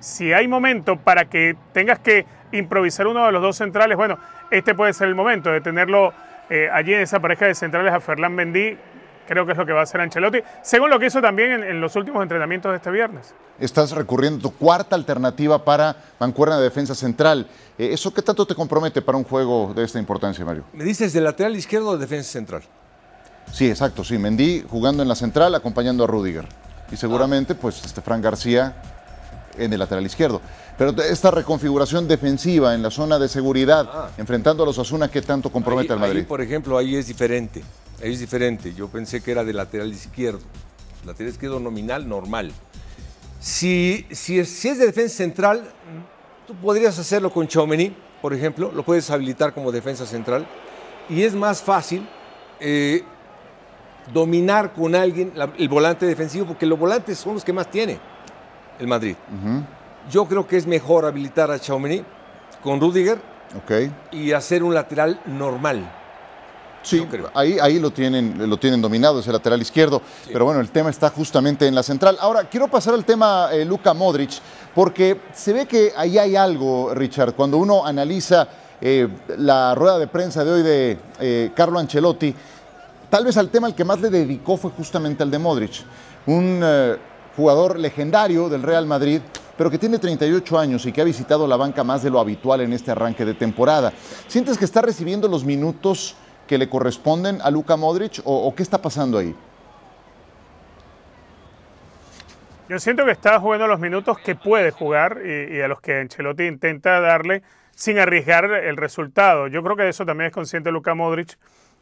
si 0.00 0.32
hay 0.32 0.46
momento 0.48 0.96
para 0.96 1.24
que 1.26 1.56
tengas 1.72 1.98
que 1.98 2.24
improvisar 2.52 3.06
uno 3.06 3.26
de 3.26 3.32
los 3.32 3.42
dos 3.42 3.56
centrales, 3.56 3.96
bueno, 3.96 4.18
este 4.50 4.74
puede 4.74 4.92
ser 4.92 5.08
el 5.08 5.14
momento 5.14 5.50
de 5.50 5.60
tenerlo 5.60 6.12
eh, 6.50 6.68
allí 6.72 6.94
en 6.94 7.00
esa 7.00 7.20
pareja 7.20 7.46
de 7.46 7.54
centrales 7.54 7.92
a 7.92 8.00
Ferland 8.00 8.34
Mendy. 8.34 8.78
Creo 9.26 9.44
que 9.44 9.52
es 9.52 9.58
lo 9.58 9.66
que 9.66 9.72
va 9.72 9.80
a 9.80 9.82
hacer 9.82 10.00
Ancelotti, 10.00 10.38
según 10.62 10.88
lo 10.88 10.98
que 10.98 11.04
hizo 11.04 11.20
también 11.20 11.50
en, 11.50 11.62
en 11.62 11.80
los 11.82 11.94
últimos 11.96 12.22
entrenamientos 12.22 12.72
de 12.72 12.76
este 12.76 12.90
viernes. 12.90 13.34
Estás 13.60 13.90
recurriendo 13.90 14.38
a 14.38 14.50
tu 14.50 14.56
cuarta 14.56 14.96
alternativa 14.96 15.62
para 15.62 15.96
mancuerna 16.18 16.56
de 16.56 16.62
defensa 16.62 16.94
central. 16.94 17.46
Eh, 17.76 17.90
¿Eso 17.92 18.14
qué 18.14 18.22
tanto 18.22 18.46
te 18.46 18.54
compromete 18.54 19.02
para 19.02 19.18
un 19.18 19.24
juego 19.24 19.74
de 19.74 19.84
esta 19.84 19.98
importancia, 19.98 20.46
Mario? 20.46 20.64
¿Me 20.72 20.82
dices 20.82 21.12
de 21.12 21.20
lateral 21.20 21.54
izquierdo 21.56 21.90
o 21.90 21.98
de 21.98 22.06
defensa 22.06 22.30
central? 22.30 22.62
Sí, 23.52 23.68
exacto, 23.70 24.04
sí. 24.04 24.18
Mendy 24.18 24.64
jugando 24.68 25.02
en 25.02 25.08
la 25.08 25.14
central, 25.14 25.54
acompañando 25.54 26.04
a 26.04 26.06
Rudiger. 26.06 26.46
Y 26.92 26.96
seguramente, 26.96 27.54
pues, 27.54 27.84
este 27.84 28.00
Fran 28.00 28.22
García 28.22 28.74
en 29.56 29.72
el 29.72 29.78
lateral 29.78 30.06
izquierdo. 30.06 30.40
Pero 30.76 30.90
esta 31.02 31.30
reconfiguración 31.32 32.06
defensiva 32.06 32.74
en 32.74 32.82
la 32.82 32.90
zona 32.90 33.18
de 33.18 33.28
seguridad, 33.28 33.88
Ah. 33.92 34.10
enfrentando 34.16 34.62
a 34.62 34.66
los 34.66 34.78
Asuna, 34.78 35.08
¿qué 35.10 35.20
tanto 35.22 35.50
compromete 35.50 35.92
Ahí- 35.92 35.94
al 35.94 36.00
Madrid? 36.00 36.20
ahí, 36.20 36.24
por 36.26 36.40
ejemplo, 36.40 36.78
ahí 36.78 36.94
es 36.94 37.08
diferente. 37.08 37.62
Ahí 38.02 38.12
es 38.12 38.20
diferente. 38.20 38.72
Yo 38.74 38.86
pensé 38.88 39.20
que 39.20 39.32
era 39.32 39.42
de 39.42 39.52
lateral 39.52 39.92
izquierdo. 39.92 40.40
Lateral 41.04 41.32
izquierdo 41.32 41.58
nominal, 41.58 42.08
normal. 42.08 42.52
Si, 43.40 44.06
si, 44.10 44.38
es, 44.38 44.48
si 44.48 44.68
es 44.68 44.78
de 44.78 44.86
defensa 44.86 45.16
central, 45.16 45.64
tú 46.46 46.54
podrías 46.54 46.96
hacerlo 46.98 47.30
con 47.32 47.48
Chaumení, 47.48 47.94
por 48.22 48.32
ejemplo. 48.32 48.70
Lo 48.72 48.84
puedes 48.84 49.10
habilitar 49.10 49.52
como 49.54 49.72
defensa 49.72 50.06
central. 50.06 50.46
Y 51.08 51.22
es 51.22 51.34
más 51.34 51.60
fácil 51.62 52.06
eh, 52.60 53.02
dominar 54.12 54.72
con 54.72 54.94
alguien 54.94 55.32
la- 55.34 55.50
el 55.58 55.68
volante 55.68 56.06
defensivo, 56.06 56.46
porque 56.46 56.66
los 56.66 56.78
volantes 56.78 57.18
son 57.18 57.34
los 57.34 57.44
que 57.44 57.52
más 57.52 57.70
tiene 57.70 57.98
el 58.78 58.86
Madrid. 58.86 59.16
Yo 60.10 60.26
creo 60.26 60.46
que 60.46 60.56
es 60.56 60.66
mejor 60.66 61.04
habilitar 61.04 61.50
a 61.50 61.58
Chaumení 61.58 62.02
con 62.62 62.80
Rudiger 62.80 63.18
y 64.10 64.32
hacer 64.32 64.62
un 64.62 64.74
lateral 64.74 65.20
normal. 65.26 65.92
Sí, 66.82 67.06
ahí, 67.34 67.58
ahí 67.60 67.78
lo, 67.80 67.90
tienen, 67.90 68.48
lo 68.48 68.56
tienen 68.56 68.80
dominado, 68.80 69.18
ese 69.20 69.32
lateral 69.32 69.60
izquierdo. 69.60 70.00
Pero 70.32 70.44
bueno, 70.44 70.60
el 70.60 70.70
tema 70.70 70.88
está 70.90 71.10
justamente 71.10 71.66
en 71.66 71.74
la 71.74 71.82
central. 71.82 72.16
Ahora, 72.20 72.44
quiero 72.44 72.68
pasar 72.68 72.94
al 72.94 73.04
tema 73.04 73.48
eh, 73.52 73.64
Luka 73.64 73.92
Modric, 73.92 74.30
porque 74.74 75.20
se 75.34 75.52
ve 75.52 75.66
que 75.66 75.92
ahí 75.96 76.16
hay 76.18 76.36
algo, 76.36 76.94
Richard. 76.94 77.34
Cuando 77.34 77.58
uno 77.58 77.84
analiza 77.84 78.48
eh, 78.80 79.08
la 79.36 79.74
rueda 79.74 79.98
de 79.98 80.06
prensa 80.06 80.44
de 80.44 80.50
hoy 80.52 80.62
de 80.62 80.98
eh, 81.20 81.50
Carlo 81.54 81.78
Ancelotti, 81.80 82.32
tal 83.10 83.24
vez 83.24 83.36
al 83.36 83.50
tema 83.50 83.66
al 83.66 83.74
que 83.74 83.84
más 83.84 84.00
le 84.00 84.10
dedicó 84.10 84.56
fue 84.56 84.70
justamente 84.70 85.22
al 85.22 85.30
de 85.30 85.38
Modric. 85.38 85.84
Un 86.26 86.60
eh, 86.62 86.96
jugador 87.36 87.78
legendario 87.78 88.48
del 88.48 88.62
Real 88.62 88.86
Madrid, 88.86 89.20
pero 89.56 89.70
que 89.70 89.78
tiene 89.78 89.98
38 89.98 90.58
años 90.58 90.86
y 90.86 90.92
que 90.92 91.00
ha 91.00 91.04
visitado 91.04 91.46
la 91.46 91.56
banca 91.56 91.84
más 91.84 92.02
de 92.02 92.10
lo 92.10 92.20
habitual 92.20 92.60
en 92.60 92.72
este 92.72 92.90
arranque 92.90 93.24
de 93.24 93.34
temporada. 93.34 93.92
¿Sientes 94.26 94.58
que 94.58 94.64
está 94.64 94.82
recibiendo 94.82 95.28
los 95.28 95.44
minutos 95.44 96.16
que 96.46 96.58
le 96.58 96.68
corresponden 96.68 97.40
a 97.42 97.50
Luka 97.50 97.76
Modric 97.76 98.20
o, 98.24 98.54
qué 98.54 98.62
está 98.62 98.80
pasando 98.80 99.18
ahí? 99.18 99.34
Yo 102.68 102.78
siento 102.78 103.04
que 103.06 103.12
está 103.12 103.40
jugando 103.40 103.66
los 103.66 103.80
minutos 103.80 104.18
que 104.18 104.34
puede 104.34 104.70
jugar 104.70 105.20
y, 105.24 105.56
y 105.56 105.60
a 105.60 105.68
los 105.68 105.80
que 105.80 106.00
Ancelotti 106.00 106.44
intenta 106.44 107.00
darle 107.00 107.42
sin 107.74 107.98
arriesgar 107.98 108.44
el 108.46 108.76
resultado. 108.76 109.46
Yo 109.46 109.62
creo 109.62 109.76
que 109.76 109.84
de 109.84 109.90
eso 109.90 110.04
también 110.04 110.28
es 110.28 110.34
consciente 110.34 110.70
Luka 110.70 110.94
Modric. 110.94 111.38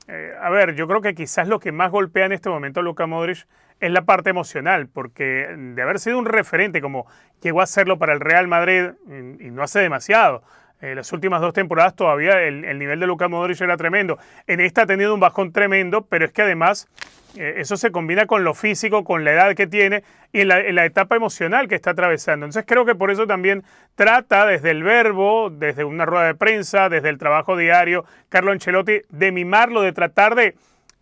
Eh, 0.09 0.35
a 0.41 0.51
ver, 0.51 0.75
yo 0.75 0.87
creo 0.87 1.01
que 1.01 1.15
quizás 1.15 1.49
lo 1.49 1.59
que 1.59 1.73
más 1.73 1.91
golpea 1.91 2.27
en 2.27 2.33
este 2.33 2.49
momento 2.49 2.81
a 2.81 2.83
Luka 2.83 3.07
Modric 3.07 3.47
es 3.81 3.91
la 3.91 4.03
parte 4.03 4.31
emocional, 4.31 4.89
porque 4.89 5.55
de 5.57 5.83
haber 5.83 5.99
sido 5.99 6.19
un 6.19 6.27
referente 6.27 6.81
como 6.81 7.07
llegó 7.43 7.61
a 7.61 7.67
serlo 7.67 7.99
para 7.99 8.13
el 8.13 8.21
Real 8.21 8.49
Madrid 8.49 8.91
y, 9.09 9.47
y 9.47 9.51
no 9.51 9.63
hace 9.63 9.81
demasiado. 9.81 10.43
Eh, 10.81 10.95
las 10.95 11.13
últimas 11.13 11.41
dos 11.41 11.55
temporadas 11.55 11.97
todavía 11.97 12.43
el, 12.43 12.65
el 12.65 12.79
nivel 12.79 13.01
de 13.01 13.07
Luka 13.07 13.29
Modric 13.29 13.61
era 13.61 13.77
tremendo. 13.77 14.19
En 14.47 14.61
esta 14.61 14.83
ha 14.83 14.87
tenido 14.87 15.15
un 15.15 15.21
bajón 15.21 15.53
tremendo, 15.53 16.03
pero 16.03 16.27
es 16.27 16.33
que 16.33 16.43
además 16.43 16.89
eh, 17.37 17.55
eso 17.59 17.77
se 17.77 17.91
combina 17.91 18.27
con 18.27 18.45
lo 18.45 18.55
físico, 18.55 19.05
con 19.05 19.25
la 19.25 19.33
edad 19.33 19.55
que 19.55 19.67
tiene 19.67 20.03
y 20.33 20.41
en 20.41 20.49
la, 20.49 20.61
en 20.61 20.75
la 20.75 20.85
etapa 20.85 21.17
emocional 21.17 21.69
que 21.69 21.75
está 21.75 21.91
atravesando. 21.91 22.47
Entonces 22.47 22.65
creo 22.67 22.85
que 22.85 22.95
por 22.95 23.11
eso 23.11 23.27
también 23.27 23.63
trata 23.95 24.47
desde 24.47 24.71
el 24.71 24.83
verbo, 24.83 25.51
desde 25.51 25.85
una 25.85 26.07
rueda 26.07 26.27
de 26.27 26.35
prensa, 26.35 26.89
desde 26.89 27.09
el 27.09 27.19
trabajo 27.19 27.57
diario, 27.57 28.05
Carlo 28.29 28.53
Ancelotti, 28.53 29.03
de 29.09 29.33
mimarlo, 29.33 29.83
de 29.83 29.93
tratar 29.93 30.35
de, 30.35 30.57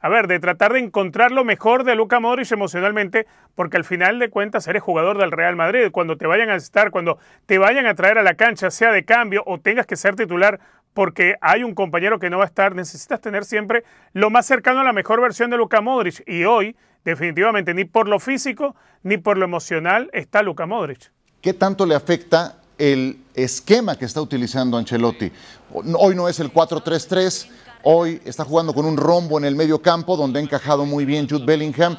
a 0.05 0.11
ver, 0.11 0.27
de 0.27 0.39
tratar 0.39 0.75
de 0.75 0.81
encontrar 0.81 1.31
lo 1.31 1.45
mejor 1.45 1.83
de 1.83 1.95
Luka 1.95 2.21
Modric 2.21 2.53
emocionalmente, 2.53 3.27
porque 3.55 3.79
al 3.79 3.85
final 3.85 4.19
de 4.19 4.29
cuentas 4.29 4.69
eres 4.69 4.83
jugador 4.83 5.17
del 5.17 5.33
Real 5.33 5.57
Madrid. 5.57 5.91
Cuando 5.93 6.19
te 6.19 6.27
vayan 6.27 6.51
a 6.51 6.57
estar, 6.57 6.91
cuando 6.91 7.17
te 7.47 7.57
vayan 7.57 7.87
a 7.87 7.95
traer 7.95 8.19
a 8.19 8.23
la 8.23 8.35
cancha, 8.35 8.71
sea 8.71 8.93
de 8.93 9.07
cambio 9.07 9.43
o 9.47 9.59
tengas 9.61 9.87
que 9.87 9.97
ser 9.97 10.15
titular 10.15 10.61
porque 10.93 11.37
hay 11.41 11.65
un 11.65 11.75
compañero 11.75 12.19
que 12.19 12.29
no 12.29 12.37
va 12.37 12.45
a 12.45 12.49
estar, 12.49 12.75
necesitas 12.75 13.19
tener 13.23 13.47
siempre 13.47 13.83
lo 14.13 14.29
más 14.29 14.45
cercano 14.45 14.81
a 14.81 14.85
la 14.85 14.93
mejor 14.93 15.23
versión 15.23 15.49
de 15.49 15.57
Luka 15.57 15.81
Modric. 15.81 16.23
Y 16.27 16.45
hoy, 16.45 16.77
definitivamente, 17.03 17.73
ni 17.73 17.87
por 17.87 18.07
lo 18.07 18.21
físico 18.21 18.77
ni 19.05 19.17
por 19.17 19.39
lo 19.39 19.47
emocional 19.47 20.11
está 20.13 20.43
Luka 20.43 20.67
Modric. 20.67 21.11
¿Qué 21.41 21.55
tanto 21.55 21.87
le 21.87 21.95
afecta 21.95 22.59
el 22.77 23.21
esquema 23.35 23.97
que 23.97 24.05
está 24.05 24.21
utilizando 24.21 24.77
Ancelotti? 24.77 25.33
Hoy 25.73 26.15
no 26.15 26.29
es 26.29 26.41
el 26.41 26.53
4-3-3, 26.53 27.49
hoy 27.85 28.21
está 28.25 28.45
jugando 28.45 28.75
con 28.75 28.85
un 28.87 28.97
rombo 28.97 29.39
en 29.39 29.45
el 29.45 29.55
medio 29.55 29.81
campo 29.81 30.17
donde 30.17 30.41
ha 30.41 30.43
encajado 30.43 30.85
muy 30.85 31.05
bien 31.05 31.29
Jude 31.29 31.45
Bellingham. 31.45 31.97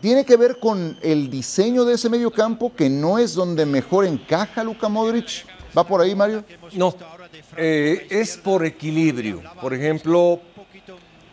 ¿Tiene 0.00 0.24
que 0.24 0.36
ver 0.36 0.58
con 0.58 0.96
el 1.02 1.28
diseño 1.28 1.84
de 1.84 1.94
ese 1.94 2.08
medio 2.08 2.30
campo 2.30 2.74
que 2.74 2.88
no 2.88 3.18
es 3.18 3.34
donde 3.34 3.66
mejor 3.66 4.06
encaja 4.06 4.64
Luka 4.64 4.88
Modric? 4.88 5.46
¿Va 5.76 5.86
por 5.86 6.00
ahí, 6.00 6.14
Mario? 6.14 6.44
No, 6.72 6.94
eh, 7.56 8.06
es 8.08 8.36
por 8.38 8.64
equilibrio. 8.64 9.42
Por 9.60 9.74
ejemplo, 9.74 10.40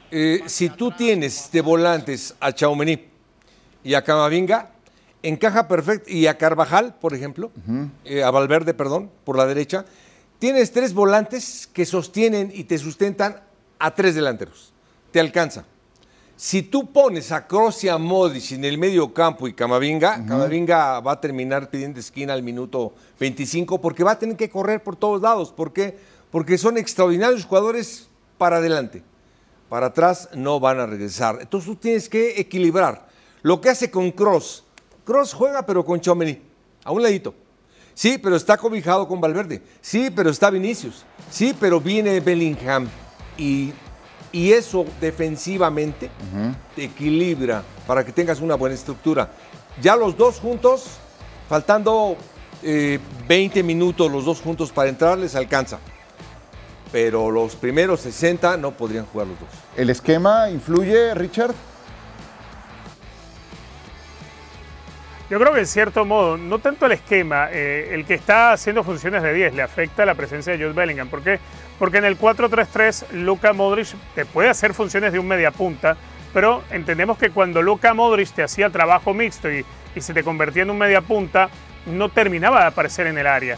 eh, 0.09 0.41
si 0.47 0.69
tú 0.69 0.91
tienes 0.91 1.49
de 1.51 1.61
volantes 1.61 2.35
a 2.39 2.51
Chaumení 2.51 3.07
y 3.83 3.93
a 3.93 4.03
Camavinga, 4.03 4.71
encaja 5.23 5.67
perfecto, 5.67 6.09
y 6.11 6.27
a 6.27 6.37
Carvajal, 6.37 6.95
por 6.99 7.13
ejemplo, 7.13 7.51
eh, 8.03 8.23
a 8.23 8.31
Valverde, 8.31 8.73
perdón, 8.73 9.11
por 9.23 9.37
la 9.37 9.45
derecha, 9.45 9.85
tienes 10.39 10.71
tres 10.71 10.93
volantes 10.93 11.69
que 11.71 11.85
sostienen 11.85 12.51
y 12.53 12.65
te 12.65 12.77
sustentan 12.77 13.41
a 13.81 13.93
tres 13.93 14.15
delanteros. 14.15 14.71
Te 15.11 15.19
alcanza. 15.19 15.65
Si 16.35 16.63
tú 16.63 16.91
pones 16.91 17.31
a 17.31 17.45
Kroos 17.45 17.83
y 17.83 17.89
a 17.89 17.97
Modric 17.97 18.53
en 18.53 18.65
el 18.65 18.77
medio 18.77 19.13
campo 19.13 19.47
y 19.47 19.53
Camavinga, 19.53 20.25
Camavinga 20.25 20.99
va 20.99 21.11
a 21.11 21.21
terminar 21.21 21.69
pidiendo 21.69 21.99
esquina 21.99 22.33
al 22.33 22.41
minuto 22.41 22.93
25 23.19 23.79
porque 23.79 24.03
va 24.03 24.11
a 24.11 24.19
tener 24.19 24.35
que 24.35 24.49
correr 24.49 24.81
por 24.81 24.95
todos 24.95 25.21
lados. 25.21 25.51
¿Por 25.51 25.71
qué? 25.71 25.99
Porque 26.31 26.57
son 26.57 26.77
extraordinarios 26.77 27.45
jugadores 27.45 28.07
para 28.37 28.57
adelante. 28.57 29.03
para 29.69 29.87
atrás 29.87 30.29
no 30.33 30.59
van 30.59 30.79
a 30.79 30.85
regresar. 30.85 31.37
Entonces 31.41 31.69
tú 31.69 31.75
tienes 31.75 32.09
que 32.09 32.39
equilibrar. 32.41 33.07
Lo 33.41 33.61
que 33.61 33.69
hace 33.69 33.89
con 33.89 34.11
Cross. 34.11 34.63
Cross 35.05 35.33
juega 35.33 35.65
pero 35.65 35.85
con 35.85 36.01
Chomeny, 36.01 36.41
a 36.83 36.91
un 36.91 37.01
ladito. 37.01 37.33
Sí, 37.93 38.17
pero 38.17 38.35
está 38.35 38.57
cobijado 38.57 39.07
con 39.07 39.21
Valverde. 39.21 39.61
Sí, 39.79 40.09
pero 40.13 40.29
está 40.29 40.49
Vinicius. 40.49 41.05
Sí, 41.29 41.55
pero 41.59 41.79
viene 41.79 42.19
Bellingham. 42.19 42.89
Y, 43.41 43.73
eso 44.33 44.85
defensivamente 45.01 46.09
te 46.73 46.85
equilibra 46.85 47.63
para 47.85 48.05
que 48.05 48.13
tengas 48.13 48.39
una 48.39 48.55
buena 48.55 48.75
estructura. 48.75 49.29
Ya 49.81 49.97
los 49.97 50.15
dos 50.15 50.39
juntos, 50.39 50.85
faltando 51.49 52.15
eh, 52.63 52.99
20 53.27 53.61
minutos 53.63 54.09
los 54.09 54.23
dos 54.23 54.39
juntos 54.39 54.71
para 54.71 54.89
entrar, 54.89 55.17
les 55.17 55.35
alcanza. 55.35 55.79
Pero 56.93 57.29
los 57.29 57.57
primeros 57.57 57.99
60 58.01 58.55
no 58.55 58.71
podrían 58.71 59.05
jugar 59.07 59.27
los 59.27 59.37
dos. 59.37 59.49
¿El 59.75 59.89
esquema 59.89 60.49
influye, 60.49 61.13
Richard? 61.13 61.53
Yo 65.31 65.39
creo 65.39 65.53
que 65.53 65.61
en 65.61 65.65
cierto 65.65 66.03
modo, 66.03 66.35
no 66.35 66.59
tanto 66.59 66.87
el 66.87 66.91
esquema, 66.91 67.47
eh, 67.53 67.91
el 67.93 68.03
que 68.03 68.15
está 68.15 68.51
haciendo 68.51 68.83
funciones 68.83 69.23
de 69.23 69.33
10 69.33 69.53
le 69.53 69.61
afecta 69.61 70.05
la 70.05 70.13
presencia 70.13 70.51
de 70.51 70.61
Jude 70.61 70.73
Bellingham. 70.73 71.07
¿Por 71.07 71.23
qué? 71.23 71.39
Porque 71.79 71.99
en 71.99 72.03
el 72.03 72.19
4-3-3 72.19 73.11
Luka 73.13 73.53
Modric 73.53 73.87
te 74.13 74.25
puede 74.25 74.49
hacer 74.49 74.73
funciones 74.73 75.13
de 75.13 75.19
un 75.19 75.29
mediapunta, 75.29 75.95
pero 76.33 76.63
entendemos 76.69 77.17
que 77.17 77.29
cuando 77.29 77.61
Luka 77.61 77.93
Modric 77.93 78.29
te 78.33 78.43
hacía 78.43 78.69
trabajo 78.71 79.13
mixto 79.13 79.49
y, 79.49 79.63
y 79.95 80.01
se 80.01 80.13
te 80.13 80.21
convertía 80.21 80.63
en 80.63 80.69
un 80.69 80.77
mediapunta, 80.77 81.49
no 81.85 82.09
terminaba 82.09 82.59
de 82.59 82.67
aparecer 82.67 83.07
en 83.07 83.17
el 83.17 83.27
área. 83.27 83.57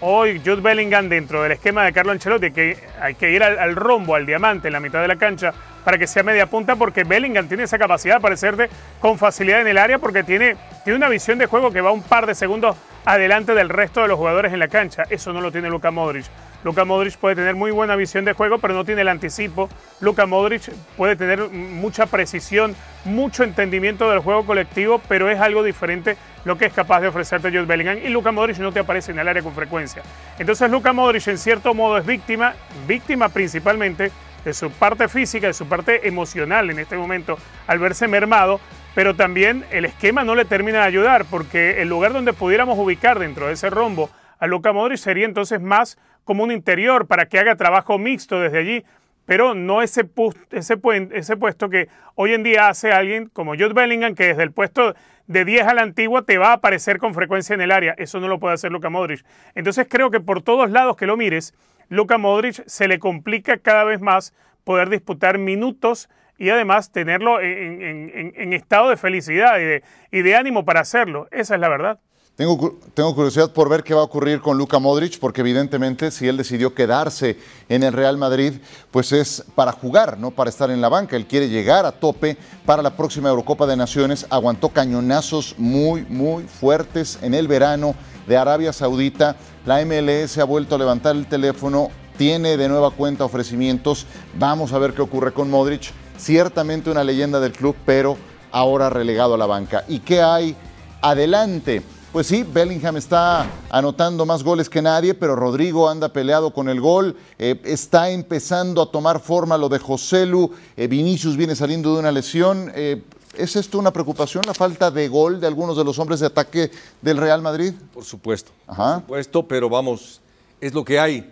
Hoy 0.00 0.42
Jude 0.44 0.60
Bellingham 0.60 1.08
dentro 1.08 1.42
del 1.42 1.52
esquema 1.52 1.84
de 1.84 1.92
Carlo 1.92 2.12
Ancelotti, 2.12 2.50
que 2.50 2.76
hay 3.00 3.14
que 3.14 3.30
ir 3.30 3.42
al, 3.42 3.74
rombo, 3.74 4.14
al 4.14 4.26
diamante 4.26 4.68
en 4.68 4.74
la 4.74 4.80
mitad 4.80 5.00
de 5.00 5.08
la 5.08 5.16
cancha 5.16 5.54
para 5.84 5.96
que 5.96 6.06
sea 6.06 6.22
media 6.22 6.46
punta, 6.46 6.76
porque 6.76 7.04
Bellingham 7.04 7.48
tiene 7.48 7.62
esa 7.62 7.78
capacidad 7.78 8.14
de 8.14 8.18
aparecerte 8.18 8.68
con 9.00 9.18
facilidad 9.18 9.62
en 9.62 9.68
el 9.68 9.78
área, 9.78 9.98
porque 9.98 10.22
tiene, 10.22 10.56
tiene 10.84 10.98
una 10.98 11.08
visión 11.08 11.38
de 11.38 11.46
juego 11.46 11.70
que 11.70 11.80
va 11.80 11.92
un 11.92 12.02
par 12.02 12.26
de 12.26 12.34
segundos 12.34 12.76
adelante 13.06 13.54
del 13.54 13.70
resto 13.70 14.02
de 14.02 14.08
los 14.08 14.18
jugadores 14.18 14.52
en 14.52 14.58
la 14.58 14.68
cancha. 14.68 15.04
Eso 15.08 15.32
no 15.32 15.40
lo 15.40 15.50
tiene 15.50 15.70
Luka 15.70 15.90
Modric. 15.90 16.26
Luka 16.66 16.84
Modric 16.84 17.16
puede 17.16 17.36
tener 17.36 17.54
muy 17.54 17.70
buena 17.70 17.94
visión 17.94 18.24
de 18.24 18.32
juego, 18.32 18.58
pero 18.58 18.74
no 18.74 18.84
tiene 18.84 19.02
el 19.02 19.08
anticipo. 19.08 19.68
Luka 20.00 20.26
Modric 20.26 20.68
puede 20.96 21.14
tener 21.14 21.48
mucha 21.48 22.06
precisión, 22.06 22.74
mucho 23.04 23.44
entendimiento 23.44 24.10
del 24.10 24.18
juego 24.18 24.44
colectivo, 24.44 25.00
pero 25.06 25.30
es 25.30 25.38
algo 25.38 25.62
diferente 25.62 26.16
lo 26.44 26.58
que 26.58 26.64
es 26.64 26.72
capaz 26.72 27.02
de 27.02 27.06
ofrecerte 27.06 27.50
Jude 27.50 27.66
Bellingham. 27.66 27.98
Y 28.04 28.08
Luka 28.08 28.32
Modric 28.32 28.58
no 28.58 28.72
te 28.72 28.80
aparece 28.80 29.12
en 29.12 29.20
el 29.20 29.28
área 29.28 29.44
con 29.44 29.54
frecuencia. 29.54 30.02
Entonces 30.40 30.68
Luka 30.68 30.92
Modric 30.92 31.28
en 31.28 31.38
cierto 31.38 31.72
modo 31.72 31.98
es 31.98 32.04
víctima, 32.04 32.56
víctima 32.88 33.28
principalmente 33.28 34.10
de 34.44 34.52
su 34.52 34.68
parte 34.72 35.06
física, 35.06 35.46
de 35.46 35.54
su 35.54 35.68
parte 35.68 36.08
emocional 36.08 36.68
en 36.68 36.80
este 36.80 36.96
momento 36.96 37.38
al 37.68 37.78
verse 37.78 38.08
mermado, 38.08 38.58
pero 38.96 39.14
también 39.14 39.64
el 39.70 39.84
esquema 39.84 40.24
no 40.24 40.34
le 40.34 40.44
termina 40.44 40.80
de 40.80 40.86
ayudar 40.86 41.26
porque 41.30 41.80
el 41.80 41.88
lugar 41.88 42.12
donde 42.12 42.32
pudiéramos 42.32 42.76
ubicar 42.76 43.20
dentro 43.20 43.46
de 43.46 43.52
ese 43.52 43.70
rombo 43.70 44.10
a 44.40 44.48
Luka 44.48 44.72
Modric 44.72 44.98
sería 44.98 45.26
entonces 45.26 45.60
más 45.60 45.96
como 46.26 46.42
un 46.42 46.50
interior 46.50 47.06
para 47.06 47.26
que 47.26 47.38
haga 47.38 47.54
trabajo 47.54 47.98
mixto 47.98 48.40
desde 48.40 48.58
allí, 48.58 48.84
pero 49.26 49.54
no 49.54 49.80
ese, 49.80 50.08
ese, 50.50 50.78
ese 51.12 51.36
puesto 51.36 51.70
que 51.70 51.88
hoy 52.16 52.34
en 52.34 52.42
día 52.42 52.68
hace 52.68 52.92
alguien 52.92 53.28
como 53.32 53.52
Jude 53.52 53.72
Bellingham, 53.72 54.14
que 54.14 54.26
desde 54.26 54.42
el 54.42 54.50
puesto 54.50 54.94
de 55.28 55.44
10 55.44 55.68
a 55.68 55.74
la 55.74 55.82
antigua 55.82 56.22
te 56.22 56.36
va 56.36 56.48
a 56.48 56.54
aparecer 56.54 56.98
con 56.98 57.14
frecuencia 57.14 57.54
en 57.54 57.60
el 57.60 57.70
área. 57.70 57.94
Eso 57.96 58.18
no 58.18 58.26
lo 58.26 58.40
puede 58.40 58.54
hacer 58.54 58.72
Luka 58.72 58.90
Modric. 58.90 59.24
Entonces 59.54 59.86
creo 59.88 60.10
que 60.10 60.20
por 60.20 60.42
todos 60.42 60.68
lados 60.70 60.96
que 60.96 61.06
lo 61.06 61.16
mires, 61.16 61.54
Luka 61.88 62.18
Modric 62.18 62.64
se 62.66 62.88
le 62.88 62.98
complica 62.98 63.56
cada 63.58 63.84
vez 63.84 64.00
más 64.00 64.34
poder 64.64 64.90
disputar 64.90 65.38
minutos 65.38 66.08
y 66.38 66.50
además 66.50 66.90
tenerlo 66.90 67.40
en, 67.40 68.52
estado 68.52 68.90
de 68.90 68.96
felicidad 68.96 69.58
y 69.58 69.64
de, 69.64 69.82
y 70.10 70.22
de 70.22 70.34
ánimo 70.34 70.64
para 70.64 70.80
hacerlo. 70.80 71.28
Esa 71.30 71.54
es 71.54 71.60
la 71.60 71.68
verdad. 71.68 72.00
Tengo, 72.36 73.14
curiosidad 73.14 73.50
por 73.50 73.70
ver 73.70 73.82
qué 73.82 73.94
va 73.94 74.02
a 74.02 74.04
ocurrir 74.04 74.42
con 74.42 74.58
Luka 74.58 74.78
Modric, 74.78 75.18
porque 75.18 75.40
evidentemente 75.40 76.10
si 76.10 76.28
él 76.28 76.36
decidió 76.36 76.74
quedarse 76.74 77.38
en 77.70 77.82
el 77.82 77.94
Real 77.94 78.18
Madrid, 78.18 78.60
pues 78.90 79.10
es 79.12 79.42
para 79.54 79.72
jugar, 79.72 80.18
no 80.18 80.30
para 80.30 80.50
estar 80.50 80.70
en 80.70 80.82
la 80.82 80.90
banca. 80.90 81.16
Él 81.16 81.26
quiere 81.26 81.48
llegar 81.48 81.86
a 81.86 81.92
tope 81.92 82.36
para 82.66 82.82
la 82.82 82.94
próxima 82.94 83.30
Eurocopa 83.30 83.66
de 83.66 83.78
Naciones. 83.78 84.26
Aguantó 84.28 84.68
cañonazos 84.68 85.54
muy, 85.56 86.02
muy 86.10 86.42
fuertes 86.42 87.18
en 87.22 87.32
el 87.32 87.48
verano 87.48 87.94
de 88.26 88.36
Arabia 88.36 88.74
Saudita. 88.74 89.36
La 89.64 89.82
MLS 89.86 90.36
ha 90.36 90.44
vuelto 90.44 90.74
a 90.74 90.78
levantar 90.78 91.16
el 91.16 91.24
teléfono, 91.28 91.88
tiene 92.18 92.58
de 92.58 92.68
nueva 92.68 92.90
cuenta 92.90 93.24
ofrecimientos. 93.24 94.04
Vamos 94.34 94.74
a 94.74 94.78
ver 94.78 94.92
qué 94.92 95.00
ocurre 95.00 95.32
con 95.32 95.48
Modric. 95.48 95.90
Ciertamente 96.18 96.90
una 96.90 97.02
leyenda 97.02 97.40
del 97.40 97.52
club, 97.52 97.74
pero 97.86 98.18
ahora 98.52 98.90
relegado 98.90 99.32
a 99.32 99.38
la 99.38 99.46
banca. 99.46 99.84
¿Y 99.88 100.00
qué 100.00 100.20
hay 100.20 100.54
adelante? 101.00 101.95
Pues 102.16 102.28
sí, 102.28 102.44
Bellingham 102.50 102.96
está 102.96 103.46
anotando 103.68 104.24
más 104.24 104.42
goles 104.42 104.70
que 104.70 104.80
nadie, 104.80 105.12
pero 105.12 105.36
Rodrigo 105.36 105.86
anda 105.86 106.14
peleado 106.14 106.50
con 106.50 106.70
el 106.70 106.80
gol. 106.80 107.14
Eh, 107.38 107.60
está 107.64 108.08
empezando 108.08 108.80
a 108.80 108.90
tomar 108.90 109.20
forma 109.20 109.58
lo 109.58 109.68
de 109.68 109.78
Joselu. 109.78 110.50
Eh, 110.78 110.86
Vinicius 110.86 111.36
viene 111.36 111.54
saliendo 111.54 111.92
de 111.92 112.00
una 112.00 112.10
lesión. 112.10 112.72
Eh, 112.74 113.02
¿Es 113.36 113.54
esto 113.54 113.78
una 113.78 113.92
preocupación, 113.92 114.44
la 114.46 114.54
falta 114.54 114.90
de 114.90 115.08
gol 115.08 115.42
de 115.42 115.46
algunos 115.46 115.76
de 115.76 115.84
los 115.84 115.98
hombres 115.98 116.20
de 116.20 116.28
ataque 116.28 116.70
del 117.02 117.18
Real 117.18 117.42
Madrid? 117.42 117.74
Por 117.92 118.06
supuesto. 118.06 118.50
Ajá. 118.66 118.94
Por 118.94 119.00
supuesto, 119.02 119.46
pero 119.46 119.68
vamos, 119.68 120.22
es 120.58 120.72
lo 120.72 120.86
que 120.86 120.98
hay. 120.98 121.30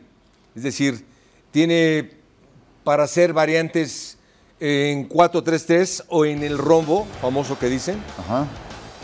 Es 0.54 0.64
decir, 0.64 1.02
tiene 1.50 2.10
para 2.84 3.04
hacer 3.04 3.32
variantes 3.32 4.18
en 4.60 5.08
4-3-3 5.08 6.04
o 6.10 6.26
en 6.26 6.42
el 6.42 6.58
rombo, 6.58 7.06
famoso 7.22 7.58
que 7.58 7.70
dicen. 7.70 7.96
Ajá 8.18 8.46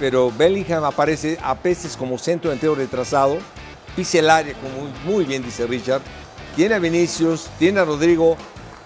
pero 0.00 0.32
Bellingham 0.32 0.82
aparece 0.82 1.38
a 1.42 1.52
veces 1.54 1.94
como 1.94 2.16
centro 2.16 2.50
entero 2.50 2.74
retrasado, 2.74 3.38
pisa 3.94 4.18
el 4.18 4.30
área, 4.30 4.54
como 4.54 4.90
muy 5.04 5.24
bien 5.26 5.42
dice 5.42 5.66
Richard, 5.66 6.00
tiene 6.56 6.74
a 6.74 6.78
Vinicius, 6.78 7.50
tiene 7.58 7.80
a 7.80 7.84
Rodrigo, 7.84 8.36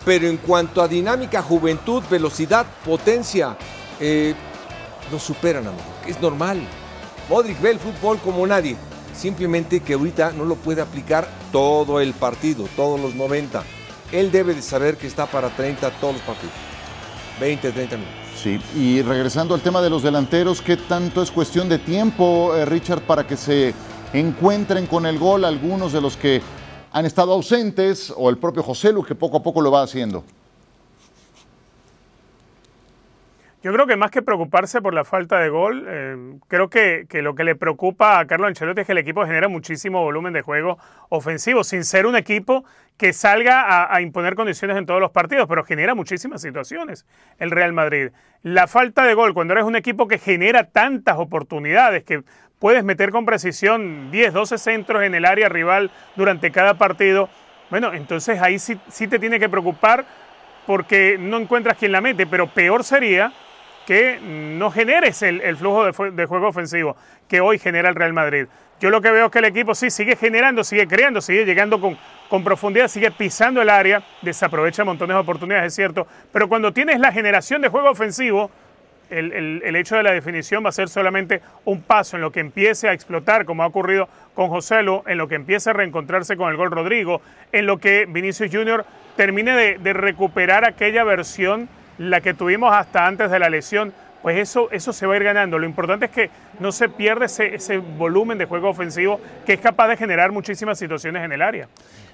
pero 0.05 0.27
en 0.27 0.37
cuanto 0.39 0.83
a 0.83 0.89
dinámica, 0.89 1.41
juventud, 1.41 2.03
velocidad, 2.11 2.67
potencia, 2.85 3.57
eh, 4.01 4.35
lo 5.13 5.21
superan 5.21 5.69
a 5.69 5.71
Modric, 5.71 6.09
es 6.09 6.21
normal. 6.21 6.61
Modric 7.29 7.61
ve 7.61 7.71
el 7.71 7.79
fútbol 7.79 8.19
como 8.19 8.45
nadie, 8.45 8.77
simplemente 9.17 9.81
que 9.81 9.95
ahorita 9.95 10.33
no 10.33 10.45
lo 10.45 10.57
puede 10.57 10.83
aplicar 10.83 11.29
todo 11.53 12.01
el 12.01 12.13
partido, 12.13 12.67
todos 12.75 12.99
los 12.99 13.15
90. 13.15 13.63
Él 14.11 14.33
debe 14.33 14.53
de 14.53 14.63
saber 14.63 14.97
que 14.97 15.07
está 15.07 15.27
para 15.27 15.49
30 15.49 15.91
todos 16.01 16.15
los 16.15 16.23
partidos, 16.23 16.55
20, 17.39 17.71
30 17.71 17.97
minutos. 17.99 18.24
Sí, 18.45 18.61
y 18.77 19.01
regresando 19.01 19.55
al 19.55 19.63
tema 19.63 19.81
de 19.81 19.89
los 19.89 20.03
delanteros, 20.03 20.61
¿qué 20.61 20.77
tanto 20.77 21.23
es 21.23 21.31
cuestión 21.31 21.67
de 21.67 21.79
tiempo, 21.79 22.55
eh, 22.55 22.67
Richard, 22.67 23.01
para 23.01 23.27
que 23.27 23.39
se 23.39 23.73
encuentren 24.13 24.87
con 24.87 25.07
el 25.07 25.19
gol 25.19 25.47
algunos 25.47 25.95
de 25.95 26.03
los 26.03 26.19
que 26.19 26.43
han 26.93 27.07
estado 27.07 27.33
ausentes 27.33 28.13
o 28.15 28.29
el 28.29 28.37
propio 28.37 28.63
José 28.63 28.93
Lu 28.93 29.03
que 29.03 29.15
poco 29.15 29.39
a 29.39 29.43
poco 29.43 29.63
lo 29.63 29.71
va 29.71 29.81
haciendo? 29.81 30.25
Yo 33.65 33.73
creo 33.73 33.87
que 33.87 33.97
más 33.97 34.11
que 34.11 34.21
preocuparse 34.21 34.83
por 34.83 34.93
la 34.93 35.05
falta 35.05 35.39
de 35.39 35.49
gol, 35.49 35.87
eh, 35.89 36.37
creo 36.49 36.69
que, 36.69 37.07
que, 37.09 37.23
lo 37.23 37.35
que 37.35 37.45
le 37.45 37.57
preocupa 37.57 38.19
a 38.19 38.27
Carlos 38.27 38.49
Ancelotti 38.49 38.83
es 38.83 38.87
que 38.87 38.93
el 38.93 38.99
equipo 38.99 39.25
genera 39.25 39.49
muchísimo 39.49 40.03
volumen 40.03 40.35
de 40.35 40.43
juego 40.43 40.77
ofensivo, 41.09 41.65
sin 41.65 41.83
ser 41.83 42.05
un 42.05 42.15
equipo 42.15 42.67
que 42.99 43.15
salga 43.15 43.91
a, 43.91 44.03
imponer 44.03 44.35
condiciones 44.35 44.77
en 44.77 44.85
todos 44.85 45.01
los 45.01 45.13
partidos, 45.13 45.49
pero 45.49 45.65
genera 45.65 45.95
muchísimas 45.95 46.43
situaciones 46.43 47.07
el 47.39 47.51
Real 47.51 47.73
Madrid. 47.73 48.11
La 48.43 48.67
falta 48.67 49.07
de 49.07 49.15
gol, 49.15 49.33
cuando 49.33 49.55
eres 49.55 49.65
un 49.65 49.77
equipo 49.77 50.09
que 50.09 50.19
genera 50.19 50.65
tantas 50.65 51.17
oportunidades, 51.17 52.05
que 52.05 52.23
puedes 52.59 52.85
meter 52.85 53.13
con 53.13 53.25
precisión 53.25 54.11
10, 54.11 54.35
12 54.35 54.59
centros 54.59 55.05
en 55.05 55.15
el 55.15 55.25
área 55.25 55.49
rival 55.49 55.91
durante 56.17 56.53
cada 56.53 56.75
partido, 56.75 57.31
bueno, 57.71 57.95
entonces 57.95 58.43
ahí 58.43 58.59
sí, 58.59 58.79
sí 58.89 59.09
te 59.09 59.19
tiene 59.19 59.41
que 59.41 59.49
preocupar 59.49 60.05
porque 60.67 61.17
no 61.19 61.39
encuentras 61.39 61.79
quien 61.79 61.93
la 61.93 62.03
mete, 62.03 62.27
pero 62.27 62.47
peor 62.47 62.85
sería 62.85 63.33
que 63.87 64.19
no 64.21 64.71
generes 64.71 65.23
el, 65.23 65.41
el 65.41 65.57
flujo 65.57 65.85
de, 65.85 66.11
de, 66.13 66.27
juego 66.27 66.49
ofensivo 66.49 66.97
que 67.29 67.41
hoy 67.41 67.59
genera 67.59 67.89
el 67.89 67.95
Real 67.95 68.13
Madrid. 68.13 68.47
Yo 68.81 68.91
lo 68.91 69.01
que 69.01 69.11
veo 69.11 69.27
es 69.27 69.33
que 69.33 69.39
el 69.39 69.45
equipo 69.47 69.75
sí 69.75 69.91
sigue 69.91 70.17
generando, 70.17 70.65
sigue 70.65 70.87
creando, 70.87 71.21
sigue 71.21 71.45
llegando 71.45 71.81
con, 71.81 71.97
profundidad, 72.45 72.89
sigue 72.89 73.11
pisando 73.13 73.63
el 73.63 73.71
área, 73.71 74.03
desaprovecha 74.21 74.85
montones 74.85 75.15
de 75.15 75.21
oportunidades, 75.21 75.69
es 75.69 75.75
cierto, 75.75 76.07
pero 76.33 76.49
cuando 76.49 76.73
tienes 76.73 76.99
la 76.99 77.13
generación 77.13 77.63
de 77.63 77.69
juego 77.69 77.91
ofensivo, 77.91 78.51
el, 79.09 79.77
hecho 79.77 79.97
de 79.97 80.03
la 80.03 80.11
definición 80.11 80.65
va 80.65 80.71
a 80.71 80.73
ser 80.73 80.89
solamente 80.89 81.41
un 81.65 81.83
paso 81.83 82.17
en 82.17 82.23
lo 82.23 82.33
que 82.33 82.41
empiece 82.41 82.89
a 82.89 82.93
explotar, 82.93 83.45
como 83.45 83.63
ha 83.63 83.67
ocurrido 83.67 84.09
con 84.35 84.49
Joselo, 84.49 85.05
en 85.07 85.19
lo 85.19 85.29
que 85.29 85.37
empiece 85.37 85.71
a 85.71 85.73
reencontrarse 85.73 86.37
con 86.37 86.51
el 86.51 86.57
gol 86.57 86.73
Rodrigo, 86.73 87.23
en 87.53 87.67
lo 87.67 87.79
que 87.79 88.07
Vinicius 88.09 88.51
Junior 88.53 88.85
termine 89.15 89.79
de 89.79 89.93
recuperar 89.93 90.65
aquella 90.65 91.05
versión 91.05 91.69
la 91.99 92.21
que 92.21 92.35
tuvimos 92.35 92.75
hasta 92.75 93.07
antes 93.07 93.31
de 93.31 93.39
la 93.39 93.49
lesión, 93.49 93.93
pues 94.23 94.39
eso, 94.39 94.71
eso 94.71 94.93
se 94.93 95.07
va 95.07 95.15
a 95.15 95.17
ir 95.19 95.25
ganando. 95.25 95.59
Lo 95.59 95.67
importante 95.67 96.07
es 96.07 96.11
que 96.11 96.31
no 96.59 96.73
se 96.73 96.89
pierda 96.89 97.27
ese, 97.27 97.55
ese 97.55 97.77
volumen 97.77 98.39
de 98.39 98.47
juego 98.47 98.71
ofensivo 98.71 99.21
que 99.45 99.53
es 99.53 99.61
capaz 99.61 99.89
de 99.89 99.97
generar 99.99 100.33
muchísimas 100.33 100.79
situaciones 100.79 101.25
en 101.25 101.33
el 101.33 101.43
área. 101.43 101.69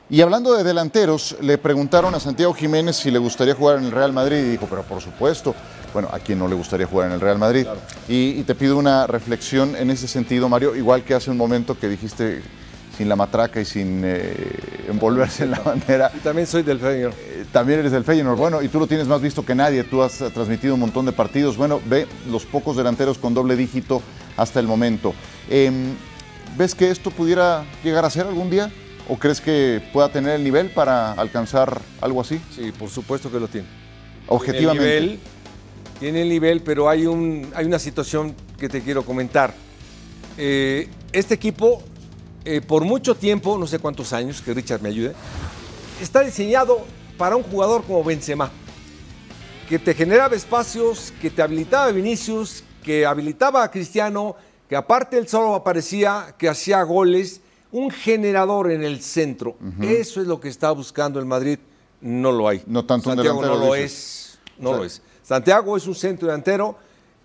Y 0.09 0.21
hablando 0.23 0.57
de 0.57 0.65
delanteros, 0.65 1.37
le 1.41 1.57
preguntaron 1.57 2.13
a 2.17 2.19
Santiago 2.19 2.53
Jiménez 2.53 2.97
si 2.97 3.13
le 3.13 3.21
gustaría 3.21 3.55
jugar 3.55 3.79
en 3.79 3.85
el 3.85 3.93
Real 3.93 4.13
Madrid 4.13 4.39
y 4.39 4.51
dijo, 4.51 4.67
pero 4.69 4.83
por 4.83 5.01
supuesto, 5.01 5.55
bueno, 5.93 6.09
a 6.13 6.19
quien 6.19 6.41
no 6.41 6.49
le 6.49 6.57
gustaría 6.57 6.85
jugar 6.85 7.07
en 7.07 7.13
el 7.13 7.21
Real 7.21 7.39
Madrid. 7.39 7.65
Y, 8.09 8.41
y 8.41 8.43
te 8.43 8.57
pido 8.57 8.77
una 8.77 9.07
reflexión 9.07 9.77
en 9.77 9.89
ese 9.89 10.09
sentido, 10.09 10.49
Mario, 10.49 10.75
igual 10.75 11.05
que 11.05 11.15
hace 11.15 11.31
un 11.31 11.37
momento 11.37 11.79
que 11.79 11.89
dijiste 11.89 12.43
sin 13.01 13.09
la 13.09 13.17
matraca 13.17 13.63
y 13.63 13.65
sin 13.65 14.03
eh, 14.05 14.35
envolverse 14.87 15.45
en 15.45 15.53
la 15.53 15.61
bandera. 15.61 16.13
Y 16.15 16.19
también 16.19 16.47
soy 16.47 16.63
del 16.63 16.79
Feyenoord. 16.79 17.15
Eh, 17.19 17.47
también 17.51 17.79
eres 17.79 17.93
del 17.93 18.05
Feyenoord. 18.05 18.37
Bueno, 18.37 18.61
y 18.61 18.69
tú 18.69 18.79
lo 18.79 18.87
tienes 18.87 19.09
más 19.09 19.23
visto 19.23 19.43
que 19.43 19.55
nadie. 19.55 19.85
Tú 19.85 20.03
has 20.03 20.19
transmitido 20.35 20.75
un 20.75 20.81
montón 20.81 21.07
de 21.07 21.13
partidos. 21.13 21.57
Bueno, 21.57 21.81
ve 21.87 22.07
los 22.31 22.45
pocos 22.45 22.77
delanteros 22.77 23.17
con 23.17 23.33
doble 23.33 23.57
dígito 23.57 24.03
hasta 24.37 24.61
el 24.61 24.67
momento. 24.67 25.15
Em, 25.49 25.95
¿Ves 26.59 26.75
que 26.75 26.91
esto 26.91 27.11
pudiera 27.11 27.65
llegar 27.83 28.05
a 28.05 28.11
ser 28.11 28.27
algún 28.27 28.51
día? 28.51 28.71
¿O 29.09 29.17
crees 29.17 29.41
que 29.41 29.83
pueda 29.95 30.11
tener 30.11 30.35
el 30.35 30.45
nivel 30.45 30.69
para 30.69 31.13
alcanzar 31.13 31.81
algo 32.03 32.21
así? 32.21 32.39
Sí, 32.55 32.71
por 32.71 32.91
supuesto 32.91 33.33
que 33.33 33.41
lo 33.41 33.49
tiene. 33.49 33.67
Objetivamente. 34.27 34.85
Tiene 34.85 34.97
el 34.99 35.05
nivel, 35.07 35.21
tiene 36.01 36.23
el 36.23 36.29
nivel 36.29 36.61
pero 36.61 36.91
hay, 36.91 37.07
un, 37.07 37.51
hay 37.55 37.65
una 37.65 37.79
situación 37.79 38.35
que 38.59 38.69
te 38.69 38.83
quiero 38.83 39.07
comentar. 39.07 39.55
Eh, 40.37 40.91
este 41.13 41.33
equipo, 41.33 41.83
eh, 42.45 42.61
por 42.61 42.85
mucho 42.85 43.15
tiempo, 43.15 43.59
no 43.59 43.67
sé 43.67 43.79
cuántos 43.79 44.13
años, 44.13 44.41
que 44.43 44.55
Richard 44.55 44.81
me 44.83 44.89
ayude, 44.89 45.15
está 46.01 46.21
diseñado 46.21 46.81
para 47.19 47.37
un 47.37 47.43
jugador 47.43 47.83
como 47.85 48.03
Benzema, 48.03 48.51
que 49.69 49.79
te 49.79 49.95
generaba 49.95 50.35
espacios, 50.35 51.13
que 51.21 51.31
te 51.31 51.43
habilitaba 51.43 51.87
a 51.87 51.93
Vinicius, 51.93 52.65
que 52.83 53.05
habilitaba 53.07 53.63
a 53.63 53.71
Cristiano, 53.71 54.37
que 54.69 54.75
aparte 54.77 55.19
él 55.19 55.29
solo 55.29 55.55
aparecía, 55.55 56.35
que 56.39 56.49
hacía 56.49 56.83
goles, 56.83 57.41
un 57.73 57.91
generador 57.91 58.71
en 58.73 58.83
el 58.83 59.01
centro. 59.01 59.57
Eso 59.81 60.21
es 60.21 60.27
lo 60.27 60.41
que 60.41 60.49
está 60.49 60.73
buscando 60.73 61.21
el 61.21 61.27
Madrid. 61.27 61.59
No 62.01 62.33
lo 62.33 62.49
hay. 62.49 62.63
No 62.67 62.85
tanto 62.85 63.11
Santiago 63.11 63.43
no 63.43 63.55
lo 63.57 63.75
dices. 63.75 63.93
es. 63.93 64.39
No 64.59 64.71
O 64.71 64.73
sea- 64.73 64.79
lo 64.79 64.85
es. 64.87 65.03
Santiago 65.23 65.77
es 65.77 65.87
un 65.87 65.95
centro 65.95 66.27
delantero 66.27 66.77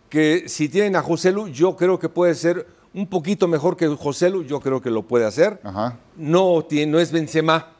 que 0.10 0.43
si 0.47 0.69
tienen 0.69 0.95
a 0.95 1.01
Joselu, 1.01 1.47
yo 1.47 1.75
creo 1.75 1.97
que 1.97 2.10
puede 2.10 2.36
ser 2.36 2.67
un 2.95 3.08
poquito 3.08 3.47
mejor 3.47 3.75
que 3.75 3.88
Joselu, 3.88 4.43
yo 4.43 4.62
creo 4.62 4.81
que 4.81 4.89
lo 4.89 5.03
puede 5.03 5.25
hacer. 5.25 5.60
Ajá. 5.63 5.97
No, 6.15 6.63
tiene, 6.63 6.91
no 6.93 6.99
es 6.99 7.12
Benzema. 7.12 7.73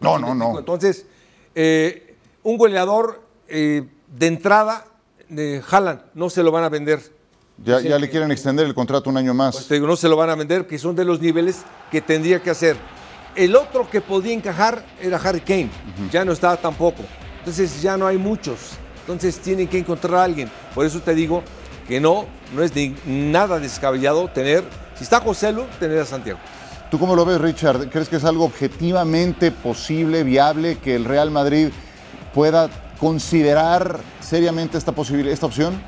No, 0.00 0.16
¿Sí 0.16 0.22
no, 0.22 0.34
no. 0.34 0.58
Entonces, 0.58 1.06
eh, 1.54 2.16
un 2.42 2.58
goleador 2.58 3.22
eh, 3.48 3.88
de 4.12 4.26
entrada 4.26 4.84
de 5.28 5.62
Haaland 5.70 6.00
no 6.14 6.28
se 6.28 6.42
lo 6.42 6.50
van 6.50 6.64
a 6.64 6.68
vender. 6.68 7.00
Ya, 7.64 7.80
ya 7.80 7.98
le 7.98 8.10
quieren 8.10 8.30
extender 8.32 8.66
el 8.66 8.74
contrato 8.74 9.08
un 9.08 9.16
año 9.16 9.32
más. 9.32 9.54
Pues 9.54 9.68
te 9.68 9.74
digo, 9.74 9.86
no 9.86 9.96
se 9.96 10.08
lo 10.08 10.16
van 10.16 10.30
a 10.30 10.34
vender, 10.34 10.66
que 10.66 10.78
son 10.78 10.96
de 10.96 11.04
los 11.04 11.20
niveles 11.20 11.62
que 11.90 12.00
tendría 12.00 12.42
que 12.42 12.50
hacer. 12.50 12.76
El 13.36 13.54
otro 13.54 13.88
que 13.88 14.00
podía 14.00 14.34
encajar 14.34 14.84
era 15.00 15.16
Harry 15.18 15.40
Kane, 15.40 15.70
ya 16.10 16.24
no 16.24 16.32
está 16.32 16.56
tampoco. 16.56 17.02
Entonces 17.38 17.80
ya 17.80 17.96
no 17.96 18.06
hay 18.06 18.18
muchos. 18.18 18.72
Entonces 19.00 19.38
tienen 19.38 19.68
que 19.68 19.78
encontrar 19.78 20.16
a 20.16 20.24
alguien. 20.24 20.50
Por 20.74 20.84
eso 20.84 21.00
te 21.00 21.14
digo 21.14 21.42
que 21.86 22.00
no, 22.00 22.26
no 22.54 22.62
es 22.62 22.74
ni 22.74 22.96
nada 23.06 23.58
descabellado 23.58 24.28
tener, 24.28 24.64
si 24.94 25.04
está 25.04 25.20
José 25.20 25.52
Lu, 25.52 25.64
tener 25.78 25.98
a 25.98 26.04
Santiago. 26.04 26.38
¿Tú 26.90 26.98
cómo 26.98 27.16
lo 27.16 27.24
ves, 27.24 27.40
Richard? 27.40 27.88
¿Crees 27.90 28.08
que 28.08 28.16
es 28.16 28.24
algo 28.24 28.44
objetivamente 28.44 29.50
posible, 29.50 30.22
viable, 30.22 30.78
que 30.78 30.94
el 30.94 31.04
Real 31.04 31.30
Madrid 31.30 31.68
pueda 32.32 32.68
considerar 32.98 33.98
seriamente 34.20 34.78
esta, 34.78 34.92
esta 34.92 35.46
opción? 35.46 35.80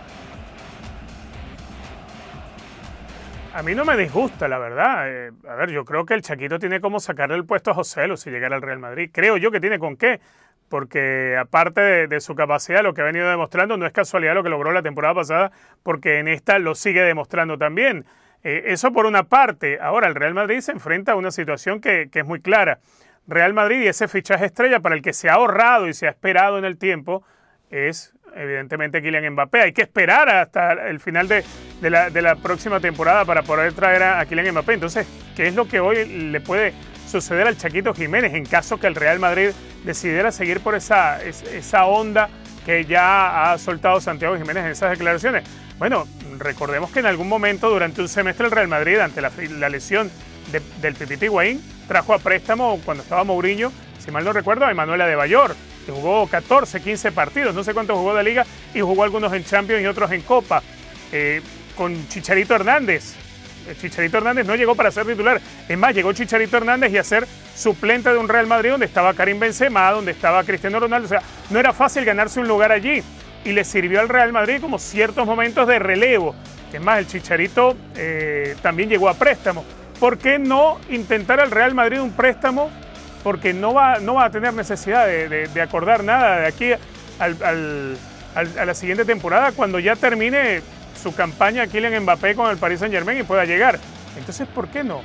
A 3.54 3.62
mí 3.62 3.74
no 3.74 3.84
me 3.84 3.96
disgusta, 3.96 4.46
la 4.46 4.58
verdad. 4.58 5.08
Eh, 5.08 5.32
a 5.48 5.54
ver, 5.56 5.70
yo 5.70 5.84
creo 5.84 6.06
que 6.06 6.14
el 6.14 6.22
Chaquito 6.22 6.58
tiene 6.61 6.80
como 6.80 7.00
sacarle 7.00 7.34
el 7.34 7.44
puesto 7.44 7.72
a 7.72 7.74
José 7.74 8.06
Lu 8.06 8.16
si 8.16 8.30
llegara 8.30 8.54
al 8.54 8.62
Real 8.62 8.78
Madrid. 8.78 9.11
Creo 9.12 9.37
yo 9.37 9.50
que 9.50 9.58
tiene 9.58 9.80
con 9.80 9.96
qué, 9.96 10.20
porque 10.68 11.37
aparte 11.38 12.07
de, 12.07 12.20
su 12.20 12.35
capacidad, 12.35 12.83
lo 12.83 12.94
que 12.94 13.00
ha 13.00 13.04
venido 13.04 13.28
demostrando, 13.28 13.76
no 13.76 13.87
es 13.87 13.92
casualidad 13.92 14.35
lo 14.35 14.42
que 14.42 14.50
logró 14.50 14.72
la 14.72 14.83
temporada 14.83 15.14
pasada, 15.14 15.52
porque 15.83 16.18
en 16.18 16.28
esta 16.28 16.59
lo 16.59 16.74
sigue 16.74 17.02
demostrando 17.02 17.59
también. 17.59 18.04
Eh, 18.44 18.64
eso 18.66 18.92
por 18.92 19.07
una 19.07 19.24
parte. 19.24 19.78
Ahora, 19.81 20.09
el 20.09 20.14
Real 20.14 20.35
Madrid 20.35 20.61
se 20.61 20.72
enfrenta 20.72 21.12
a 21.12 21.16
una 21.16 21.31
situación 21.31 21.81
que, 21.81 22.09
es 22.12 22.26
muy 22.26 22.40
clara. 22.40 22.78
Real 23.26 23.52
Madrid 23.52 23.83
y 23.83 23.88
ese 23.88 24.09
fichaje 24.09 24.46
estrella 24.46 24.81
para 24.81 24.94
el 24.94 25.02
que 25.02 25.12
se 25.12 25.28
ha 25.28 25.35
ahorrado 25.35 25.88
y 25.88 25.94
se 25.94 26.07
ha 26.07 26.11
esperado 26.11 26.59
en 26.59 26.64
el 26.64 26.78
tiempo 26.78 27.24
es 27.70 28.14
evidentemente 28.35 29.02
Kylian 29.02 29.33
Mbappé. 29.33 29.62
Hay 29.62 29.72
que 29.72 29.83
esperar 29.83 30.28
hasta 30.31 30.72
el 30.88 31.00
final 31.00 31.28
de, 31.28 31.44
de 31.83 31.90
la, 31.90 32.09
de 32.09 32.22
la 32.22 32.37
próxima 32.37 32.81
temporada 32.81 33.24
para 33.24 33.42
poder 33.42 33.72
traer 33.74 34.02
a, 34.02 34.20
a 34.20 34.26
Kylian 34.26 34.52
Mbappé. 34.52 34.74
Entonces, 34.74 35.07
¿qué 35.37 35.48
es 35.48 35.54
lo 35.54 35.68
que 35.68 35.81
hoy 35.81 36.07
le 36.07 36.40
puede 36.40 36.72
suceder 37.09 37.47
al 37.47 37.57
Chaquito 37.57 37.94
Jiménez 37.94 38.35
en 38.35 38.44
caso 38.44 38.79
que 38.79 38.87
el 38.87 38.94
Real 38.94 39.18
Madrid 39.18 39.51
decidiera 39.85 40.31
seguir 40.33 40.61
por 40.61 40.75
esa, 40.75 41.23
es- 41.23 41.42
esa 41.42 41.87
onda 41.87 42.29
que 42.64 42.85
ya 42.85 43.53
ha 43.53 43.59
soltado 43.59 44.01
Santiago 44.01 44.37
Jiménez 44.37 44.64
en 44.64 44.71
esas 44.73 44.90
declaraciones? 44.90 45.44
Bueno, 45.79 46.07
recordemos 46.38 46.90
que 46.90 47.01
en 47.01 47.07
algún 47.07 47.29
momento 47.29 47.71
durante 47.71 48.01
un 48.01 48.09
semestre 48.09 48.47
el 48.47 48.53
Real 48.53 48.68
Madrid, 48.68 48.99
ante 48.99 49.21
la, 49.21 49.31
lesión 49.68 50.11
de- 50.53 50.61
del 50.81 50.94
Pipiti 50.94 51.27
Higuaín, 51.27 51.62
trajo 51.87 52.12
a 52.14 52.18
préstamo 52.18 52.81
cuando 52.85 53.03
estaba 53.03 53.25
Mourinho, 53.25 53.73
si 54.05 54.11
mal 54.11 54.25
no 54.25 54.33
recuerdo, 54.33 54.66
a 54.66 54.71
Emanuela 54.71 55.07
de 55.07 55.14
Bayor, 55.16 55.55
que 55.87 55.92
jugó 55.92 56.27
14, 56.27 56.81
15 56.83 57.12
partidos, 57.12 57.55
no 57.55 57.64
sé 57.64 57.73
cuántos 57.75 57.97
jugó 57.97 58.14
de 58.14 58.25
liga, 58.25 58.44
y 58.75 58.81
jugó 58.81 59.05
algunos 59.05 59.33
en 59.33 59.44
Champions 59.44 59.83
y 59.83 59.87
otros 59.87 60.11
en 60.12 60.23
Copa. 60.23 60.62
Eh, 61.12 61.40
con 61.77 62.09
Chicharito 62.09 62.55
Hernández. 62.57 63.14
Chicharito 63.76 64.18
Hernández 64.18 64.46
no 64.46 64.54
llegó 64.57 64.74
para 64.74 64.90
ser 64.90 65.07
titular. 65.07 65.40
Es 65.68 65.78
más, 65.78 65.94
llegó 65.94 66.12
Chicharito 66.12 66.57
Hernández 66.57 66.92
y 66.92 66.98
a 66.98 67.04
ser 67.04 67.26
suplente 67.54 68.11
de 68.11 68.18
un 68.18 68.28
Real 68.28 68.46
Madrid 68.46 68.70
donde 68.70 68.87
estaba 68.87 69.14
Karim 69.14 69.38
Benzema, 69.38 69.90
donde 69.90 70.12
estaba 70.12 70.44
Cristiano 70.44 70.81
Ronaldo. 70.81 71.07
O 71.07 71.09
sea, 71.09 71.22
no 71.50 71.59
era 71.59 71.72
fácil 71.72 72.04
ganarse 72.04 72.40
un 72.40 72.48
lugar 72.48 72.72
allí. 72.72 73.02
Y 73.44 73.52
le 73.52 73.64
sirvió 73.64 74.00
al 74.00 74.09
Real 74.09 74.33
Madrid 74.33 74.61
como 74.61 74.78
ciertos 74.78 75.26
momentos 75.26 75.66
de 75.66 75.78
relevo. 75.78 76.35
Es 76.72 76.81
más, 76.81 76.98
el 76.98 77.07
Chicharito 77.07 77.76
eh, 77.96 78.57
también 78.62 78.88
llegó 78.88 79.09
a 79.09 79.14
préstamo. 79.14 79.64
¿Por 79.98 80.18
qué 80.18 80.38
no 80.38 80.78
intentar 80.90 81.40
al 81.40 81.50
Real 81.50 81.74
Madrid 81.74 82.00
un 82.00 82.12
préstamo? 82.12 82.70
Porque 83.22 83.52
no 83.52 83.74
va, 83.74 83.98
no 83.98 84.14
va 84.14 84.26
a 84.26 84.31
tener 84.31 84.54
necesidad 84.54 85.07
de, 85.07 85.61
acordar 85.61 86.04
nada 86.04 86.40
de 86.40 86.46
aquí 86.46 86.72
a 87.18 88.64
la 88.64 88.74
siguiente 88.74 89.04
temporada 89.04 89.52
cuando 89.52 89.81
ya 89.81 89.96
termine 89.96 90.62
su 90.98 91.14
campaña 91.14 91.66
Kylian 91.66 92.02
Mbappé 92.02 92.34
con 92.34 92.50
el 92.50 92.56
Paris 92.58 92.80
Saint 92.80 92.92
Germain 92.94 93.18
y 93.18 93.22
pueda 93.22 93.44
llegar. 93.44 93.78
Entonces, 94.16 94.46
¿por 94.48 94.68
qué 94.68 94.82
no? 94.84 95.00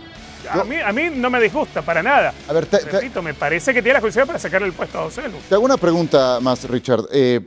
A 0.49 0.63
mí, 0.65 0.75
a 0.75 0.91
mí 0.91 1.03
no 1.15 1.29
me 1.29 1.39
disgusta 1.39 1.81
para 1.81 2.03
nada. 2.03 2.33
A 2.49 2.53
ver, 2.53 2.65
te- 2.65 2.79
te- 2.79 2.89
Repito, 2.91 3.21
me 3.21 3.33
parece 3.33 3.73
que 3.73 3.81
tiene 3.81 3.93
la 3.93 4.01
capacidad 4.01 4.25
para 4.27 4.39
sacarle 4.39 4.67
el 4.67 4.73
puesto 4.73 4.99
a 4.99 5.03
Lu. 5.05 5.37
Te 5.47 5.55
hago 5.55 5.63
una 5.63 5.77
pregunta 5.77 6.39
más, 6.41 6.67
Richard. 6.69 7.05
Eh, 7.13 7.39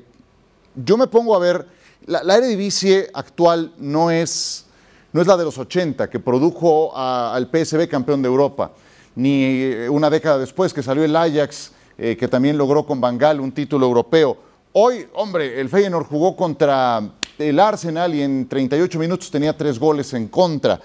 yo 0.74 0.96
me 0.96 1.06
pongo 1.06 1.35
a 1.37 1.38
ver, 1.38 1.66
la, 2.06 2.22
la 2.22 2.37
Eredivisie 2.37 3.11
actual 3.12 3.72
no 3.78 4.11
es, 4.11 4.64
no 5.12 5.20
es 5.20 5.26
la 5.26 5.37
de 5.37 5.44
los 5.44 5.59
80, 5.59 6.09
que 6.09 6.20
produjo 6.20 6.96
a- 6.96 7.35
al 7.35 7.50
PSV 7.50 7.87
campeón 7.88 8.22
de 8.22 8.28
Europa, 8.28 8.70
ni 9.14 9.42
eh, 9.44 9.88
una 9.90 10.09
década 10.09 10.38
después 10.38 10.72
que 10.72 10.82
salió 10.82 11.04
el 11.04 11.14
Ajax, 11.14 11.72
eh, 11.98 12.16
que 12.18 12.28
también 12.28 12.56
logró 12.56 12.87
con 12.87 12.98
Bangal 13.00 13.40
un 13.40 13.52
título 13.52 13.85
europeo. 13.87 14.38
Hoy, 14.72 15.06
hombre, 15.14 15.61
el 15.61 15.68
Feyenoord 15.68 16.06
jugó 16.06 16.35
contra 16.37 17.02
el 17.38 17.61
Arsenal 17.61 18.14
y 18.14 18.22
en 18.22 18.49
38 18.49 18.99
minutos 18.99 19.31
tenía 19.31 19.57
tres 19.57 19.79
goles 19.79 20.12
en 20.14 20.29
contra. 20.29 20.81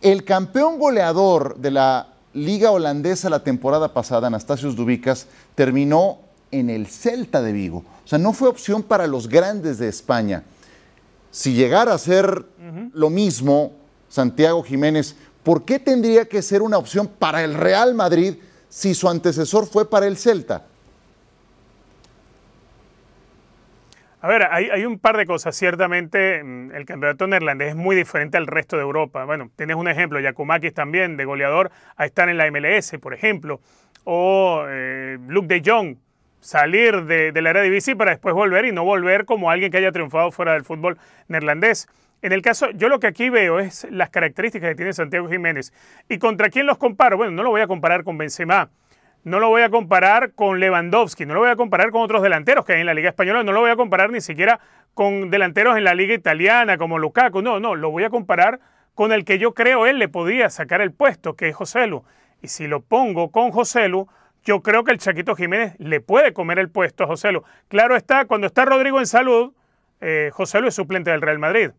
El 0.00 0.24
campeón 0.24 0.78
goleador 0.78 1.56
de 1.56 1.70
la 1.70 2.08
liga 2.34 2.70
holandesa 2.70 3.30
la 3.30 3.42
temporada 3.42 3.92
pasada, 3.92 4.26
Anastasios 4.26 4.76
Dubicas, 4.76 5.26
terminó 5.54 6.18
en 6.50 6.70
el 6.70 6.86
Celta 6.86 7.42
de 7.42 7.52
Vigo. 7.52 7.84
O 8.04 8.08
sea, 8.08 8.18
no 8.18 8.32
fue 8.32 8.48
opción 8.48 8.82
para 8.82 9.06
los 9.06 9.28
grandes 9.28 9.78
de 9.78 9.88
España. 9.88 10.44
Si 11.30 11.54
llegara 11.54 11.92
a 11.94 11.98
ser 11.98 12.44
lo 12.92 13.10
mismo, 13.10 13.72
Santiago 14.08 14.62
Jiménez, 14.62 15.16
¿por 15.42 15.64
qué 15.64 15.78
tendría 15.78 16.26
que 16.26 16.42
ser 16.42 16.62
una 16.62 16.78
opción 16.78 17.08
para 17.08 17.42
el 17.42 17.54
Real 17.54 17.94
Madrid 17.94 18.34
si 18.68 18.94
su 18.94 19.08
antecesor 19.08 19.66
fue 19.66 19.88
para 19.88 20.06
el 20.06 20.16
Celta? 20.16 20.66
A 24.26 24.28
ver, 24.28 24.48
hay, 24.50 24.70
hay 24.70 24.84
un 24.84 24.98
par 24.98 25.16
de 25.16 25.24
cosas. 25.24 25.54
Ciertamente, 25.54 26.42
mm, 26.42 26.74
el 26.74 26.84
campeonato 26.84 27.28
neerlandés 27.28 27.68
es 27.68 27.76
muy 27.76 27.94
diferente 27.94 28.36
al 28.36 28.48
resto 28.48 28.74
de 28.74 28.82
Europa. 28.82 29.24
Bueno, 29.24 29.52
tienes 29.54 29.76
un 29.76 29.86
ejemplo, 29.86 30.18
Yakumakis 30.18 30.74
también, 30.74 31.16
de 31.16 31.24
goleador, 31.24 31.70
a 31.96 32.06
estar 32.06 32.28
en 32.28 32.36
la 32.36 32.50
MLS, 32.50 32.98
por 33.00 33.14
ejemplo. 33.14 33.60
O 34.02 34.64
eh, 34.68 35.18
Luke 35.28 35.46
de 35.46 35.62
Jong, 35.64 35.98
salir 36.40 37.04
de, 37.04 37.30
de 37.30 37.40
la 37.40 37.50
Eredivisie 37.50 37.94
para 37.94 38.10
después 38.10 38.34
volver 38.34 38.64
y 38.64 38.72
no 38.72 38.82
volver 38.82 39.26
como 39.26 39.48
alguien 39.48 39.70
que 39.70 39.78
haya 39.78 39.92
triunfado 39.92 40.32
fuera 40.32 40.54
del 40.54 40.64
fútbol 40.64 40.98
neerlandés. 41.28 41.86
En 42.20 42.32
el 42.32 42.42
caso, 42.42 42.72
yo 42.72 42.88
lo 42.88 42.98
que 42.98 43.06
aquí 43.06 43.30
veo 43.30 43.60
es 43.60 43.86
las 43.92 44.10
características 44.10 44.70
que 44.70 44.74
tiene 44.74 44.92
Santiago 44.92 45.28
Jiménez. 45.28 45.72
¿Y 46.08 46.18
contra 46.18 46.50
quién 46.50 46.66
los 46.66 46.78
comparo? 46.78 47.16
Bueno, 47.16 47.30
no 47.30 47.44
lo 47.44 47.50
voy 47.50 47.60
a 47.60 47.68
comparar 47.68 48.02
con 48.02 48.18
Benzema. 48.18 48.70
No 49.26 49.40
lo 49.40 49.48
voy 49.48 49.62
a 49.62 49.70
comparar 49.70 50.34
con 50.34 50.60
Lewandowski, 50.60 51.26
no 51.26 51.34
lo 51.34 51.40
voy 51.40 51.50
a 51.50 51.56
comparar 51.56 51.90
con 51.90 52.00
otros 52.00 52.22
delanteros 52.22 52.64
que 52.64 52.74
hay 52.74 52.82
en 52.82 52.86
la 52.86 52.94
Liga 52.94 53.08
Española, 53.08 53.42
no 53.42 53.50
lo 53.50 53.58
voy 53.58 53.70
a 53.70 53.74
comparar 53.74 54.08
ni 54.08 54.20
siquiera 54.20 54.60
con 54.94 55.30
delanteros 55.30 55.76
en 55.76 55.82
la 55.82 55.94
Liga 55.94 56.14
Italiana 56.14 56.78
como 56.78 56.96
Lukaku, 56.96 57.42
no, 57.42 57.58
no, 57.58 57.74
lo 57.74 57.90
voy 57.90 58.04
a 58.04 58.08
comparar 58.08 58.60
con 58.94 59.10
el 59.10 59.24
que 59.24 59.40
yo 59.40 59.52
creo 59.52 59.84
él 59.86 59.98
le 59.98 60.06
podía 60.08 60.48
sacar 60.48 60.80
el 60.80 60.92
puesto, 60.92 61.34
que 61.34 61.48
es 61.48 61.56
José 61.56 61.88
Lu. 61.88 62.04
Y 62.40 62.46
si 62.46 62.68
lo 62.68 62.82
pongo 62.82 63.32
con 63.32 63.50
José 63.50 63.88
Lu, 63.88 64.06
yo 64.44 64.62
creo 64.62 64.84
que 64.84 64.92
el 64.92 64.98
Chaquito 64.98 65.34
Jiménez 65.34 65.74
le 65.80 66.00
puede 66.00 66.32
comer 66.32 66.60
el 66.60 66.70
puesto 66.70 67.02
a 67.02 67.08
José 67.08 67.32
Lu. 67.32 67.42
Claro 67.66 67.96
está, 67.96 68.26
cuando 68.26 68.46
está 68.46 68.64
Rodrigo 68.64 69.00
en 69.00 69.06
salud, 69.06 69.54
eh, 70.00 70.30
José 70.32 70.60
Lu 70.60 70.68
es 70.68 70.74
suplente 70.76 71.10
del 71.10 71.20
Real 71.20 71.40
Madrid. 71.40 71.72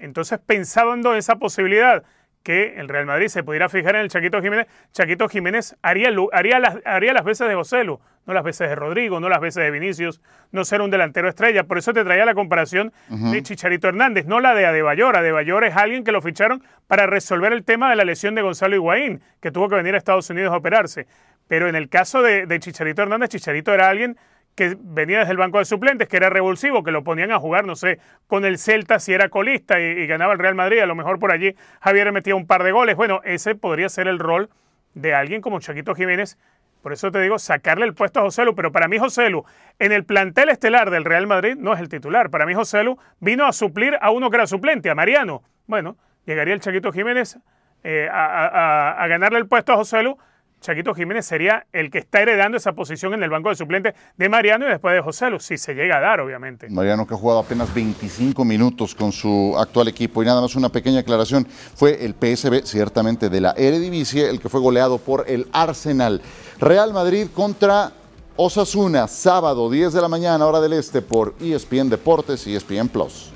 Entonces, 0.00 0.40
pensando 0.44 1.12
en 1.12 1.18
esa 1.18 1.36
posibilidad, 1.36 2.02
que 2.44 2.78
el 2.78 2.88
Real 2.88 3.06
Madrid 3.06 3.28
se 3.28 3.42
pudiera 3.42 3.68
fijar 3.70 3.96
en 3.96 4.02
el 4.02 4.08
Chaquito 4.08 4.40
Jiménez, 4.40 4.68
Chaquito 4.92 5.28
Jiménez 5.28 5.76
haría, 5.80 6.10
haría, 6.32 6.58
las, 6.60 6.76
haría 6.84 7.14
las 7.14 7.24
veces 7.24 7.48
de 7.48 7.54
José 7.54 7.84
Lu, 7.84 7.98
no 8.26 8.34
las 8.34 8.44
veces 8.44 8.68
de 8.68 8.74
Rodrigo, 8.74 9.18
no 9.18 9.30
las 9.30 9.40
veces 9.40 9.64
de 9.64 9.70
Vinicius, 9.70 10.20
no 10.52 10.64
ser 10.64 10.82
un 10.82 10.90
delantero 10.90 11.28
estrella. 11.28 11.64
Por 11.64 11.78
eso 11.78 11.94
te 11.94 12.04
traía 12.04 12.26
la 12.26 12.34
comparación 12.34 12.92
de 13.08 13.42
Chicharito 13.42 13.88
Hernández, 13.88 14.26
no 14.26 14.40
la 14.40 14.54
de 14.54 14.66
Adebayor. 14.66 15.16
Adebayor 15.16 15.64
es 15.64 15.74
alguien 15.74 16.04
que 16.04 16.12
lo 16.12 16.20
ficharon 16.20 16.62
para 16.86 17.06
resolver 17.06 17.52
el 17.54 17.64
tema 17.64 17.88
de 17.88 17.96
la 17.96 18.04
lesión 18.04 18.34
de 18.34 18.42
Gonzalo 18.42 18.76
Higuaín, 18.76 19.22
que 19.40 19.50
tuvo 19.50 19.70
que 19.70 19.76
venir 19.76 19.94
a 19.94 19.98
Estados 19.98 20.28
Unidos 20.28 20.52
a 20.52 20.58
operarse. 20.58 21.06
Pero 21.48 21.68
en 21.68 21.74
el 21.74 21.88
caso 21.88 22.22
de, 22.22 22.46
de 22.46 22.60
Chicharito 22.60 23.02
Hernández, 23.02 23.30
Chicharito 23.30 23.72
era 23.72 23.88
alguien 23.88 24.18
que 24.54 24.76
venía 24.78 25.20
desde 25.20 25.32
el 25.32 25.38
banco 25.38 25.58
de 25.58 25.64
suplentes, 25.64 26.08
que 26.08 26.16
era 26.16 26.30
revulsivo, 26.30 26.84
que 26.84 26.90
lo 26.90 27.02
ponían 27.02 27.32
a 27.32 27.38
jugar, 27.38 27.66
no 27.66 27.74
sé, 27.74 27.98
con 28.26 28.44
el 28.44 28.58
Celta 28.58 28.98
si 28.98 29.12
era 29.12 29.28
colista 29.28 29.80
y, 29.80 30.06
ganaba 30.06 30.32
el 30.32 30.38
Real 30.38 30.54
Madrid, 30.54 30.78
a 30.80 30.86
lo 30.86 30.94
mejor 30.94 31.18
por 31.18 31.32
allí 31.32 31.54
Javier 31.80 32.12
metía 32.12 32.34
un 32.34 32.46
par 32.46 32.62
de 32.62 32.72
goles. 32.72 32.96
Bueno, 32.96 33.20
ese 33.24 33.54
podría 33.54 33.88
ser 33.88 34.06
el 34.06 34.18
rol 34.18 34.50
de 34.94 35.14
alguien 35.14 35.40
como 35.40 35.60
Chaquito 35.60 35.94
Jiménez. 35.94 36.38
Por 36.82 36.92
eso 36.92 37.10
te 37.10 37.20
digo, 37.20 37.38
sacarle 37.38 37.86
el 37.86 37.94
puesto 37.94 38.20
a 38.20 38.22
José 38.24 38.44
Lu. 38.44 38.54
Pero 38.54 38.70
para 38.70 38.88
mí 38.88 38.98
José 38.98 39.30
Lu, 39.30 39.44
en 39.78 39.90
el 39.90 40.04
plantel 40.04 40.50
estelar 40.50 40.90
del 40.90 41.04
Real 41.04 41.26
Madrid, 41.26 41.56
no 41.56 41.72
es 41.72 41.80
el 41.80 41.88
titular. 41.88 42.28
Para 42.28 42.44
mí 42.44 42.52
José 42.52 42.84
Lu 42.84 42.98
vino 43.20 43.46
a 43.46 43.52
suplir 43.52 43.96
a 44.00 44.10
uno 44.10 44.30
que 44.30 44.36
era 44.36 44.46
suplente, 44.46 44.90
a 44.90 44.94
Mariano. 44.94 45.42
Bueno, 45.66 45.96
llegaría 46.26 46.52
el 46.52 46.60
Chaquito 46.60 46.92
Jiménez 46.92 47.38
eh, 47.82 48.08
a, 48.12 49.04
ganarle 49.08 49.38
el 49.38 49.48
puesto 49.48 49.72
a 49.72 49.76
José 49.76 50.02
Lu 50.02 50.18
Chaquito 50.64 50.94
Jiménez 50.94 51.26
sería 51.26 51.66
el 51.74 51.90
que 51.90 51.98
está 51.98 52.22
heredando 52.22 52.56
esa 52.56 52.72
posición 52.72 53.12
en 53.12 53.22
el 53.22 53.28
banco 53.28 53.50
de 53.50 53.54
suplentes 53.54 53.92
de 54.16 54.28
Mariano 54.30 54.64
y 54.66 54.70
después 54.70 54.94
de 54.94 55.02
José 55.02 55.28
Lu, 55.28 55.38
si 55.38 55.58
se 55.58 55.74
llega 55.74 55.98
a 55.98 56.00
dar, 56.00 56.20
obviamente. 56.20 56.70
Mariano 56.70 57.06
que 57.06 57.12
ha 57.12 57.18
jugado 57.18 57.40
apenas 57.40 57.74
25 57.74 58.42
minutos 58.46 58.94
con 58.94 59.12
su 59.12 59.54
actual 59.58 59.88
equipo 59.88 60.22
y 60.22 60.26
nada 60.26 60.40
más 60.40 60.56
una 60.56 60.70
pequeña 60.70 61.00
aclaración, 61.00 61.46
fue 61.46 62.02
el 62.02 62.14
PSB 62.14 62.64
ciertamente 62.64 63.28
de 63.28 63.42
la 63.42 63.50
Eredivisie 63.58 64.26
el 64.30 64.40
que 64.40 64.48
fue 64.48 64.58
goleado 64.58 64.96
por 64.96 65.26
el 65.28 65.48
Arsenal. 65.52 66.22
Real 66.58 66.94
Madrid 66.94 67.26
contra 67.34 67.92
Osasuna, 68.36 69.06
sábado 69.06 69.68
10 69.68 69.92
de 69.92 70.00
la 70.00 70.08
mañana, 70.08 70.46
hora 70.46 70.62
del 70.62 70.72
este 70.72 71.02
por 71.02 71.34
ESPN 71.42 71.90
Deportes 71.90 72.46
y 72.46 72.56
ESPN 72.56 72.88
Plus. 72.88 73.32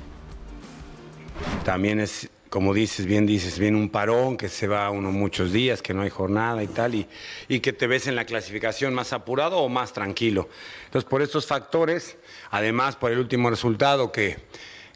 También 1.63 1.99
es 1.99 2.27
como 2.49 2.73
dices, 2.73 3.05
bien 3.05 3.25
dices, 3.25 3.59
viene 3.59 3.77
un 3.77 3.89
parón 3.89 4.35
que 4.35 4.49
se 4.49 4.67
va 4.67 4.89
uno 4.89 5.11
muchos 5.11 5.53
días, 5.53 5.81
que 5.81 5.93
no 5.93 6.01
hay 6.01 6.09
jornada 6.09 6.63
y 6.63 6.67
tal, 6.67 6.95
y, 6.95 7.59
que 7.59 7.73
te 7.73 7.87
ves 7.87 8.07
en 8.07 8.15
la 8.15 8.25
clasificación 8.25 8.93
más 8.93 9.13
apurado 9.13 9.57
o 9.59 9.69
más 9.69 9.93
tranquilo. 9.93 10.49
Entonces, 10.85 11.07
por 11.07 11.21
estos 11.21 11.45
factores, 11.45 12.17
además 12.49 12.95
por 12.95 13.11
el 13.11 13.19
último 13.19 13.49
resultado 13.49 14.11
que, 14.11 14.37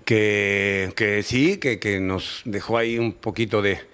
que, 0.04 0.94
que 0.96 1.22
sí, 1.22 1.58
que, 1.58 1.80
que 1.80 2.00
nos 2.00 2.42
dejó 2.46 2.78
ahí 2.78 2.98
un 2.98 3.14
poquito 3.14 3.62
de, 3.62 3.93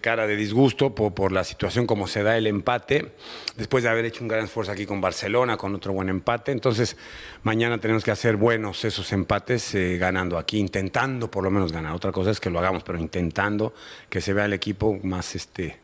cara 0.00 0.26
de 0.26 0.36
disgusto 0.36 0.94
por, 0.94 1.32
la 1.32 1.44
situación 1.44 1.86
como 1.86 2.06
se 2.06 2.22
da 2.22 2.36
el 2.36 2.46
empate, 2.46 3.12
después 3.56 3.82
de 3.82 3.90
haber 3.90 4.04
hecho 4.04 4.22
un 4.22 4.28
gran 4.28 4.44
esfuerzo 4.44 4.72
aquí 4.72 4.84
con 4.84 5.00
Barcelona, 5.00 5.56
con 5.56 5.74
otro 5.74 5.92
buen 5.92 6.08
empate. 6.08 6.52
Entonces, 6.52 6.96
mañana 7.42 7.78
tenemos 7.78 8.04
que 8.04 8.10
hacer 8.10 8.36
buenos 8.36 8.84
esos 8.84 9.10
empates 9.12 9.74
eh, 9.74 9.96
ganando 9.96 10.36
aquí, 10.38 10.58
intentando 10.58 11.30
por 11.30 11.44
lo 11.44 11.50
menos 11.50 11.72
ganar. 11.72 11.94
Otra 11.94 12.12
cosa 12.12 12.30
es 12.30 12.40
que 12.40 12.50
lo 12.50 12.58
hagamos, 12.58 12.82
pero 12.82 12.98
intentando 12.98 13.72
que 14.08 14.20
se 14.20 14.32
vea 14.32 14.44
el 14.44 14.52
equipo 14.52 14.98
más 15.02 15.34
este, 15.34 15.78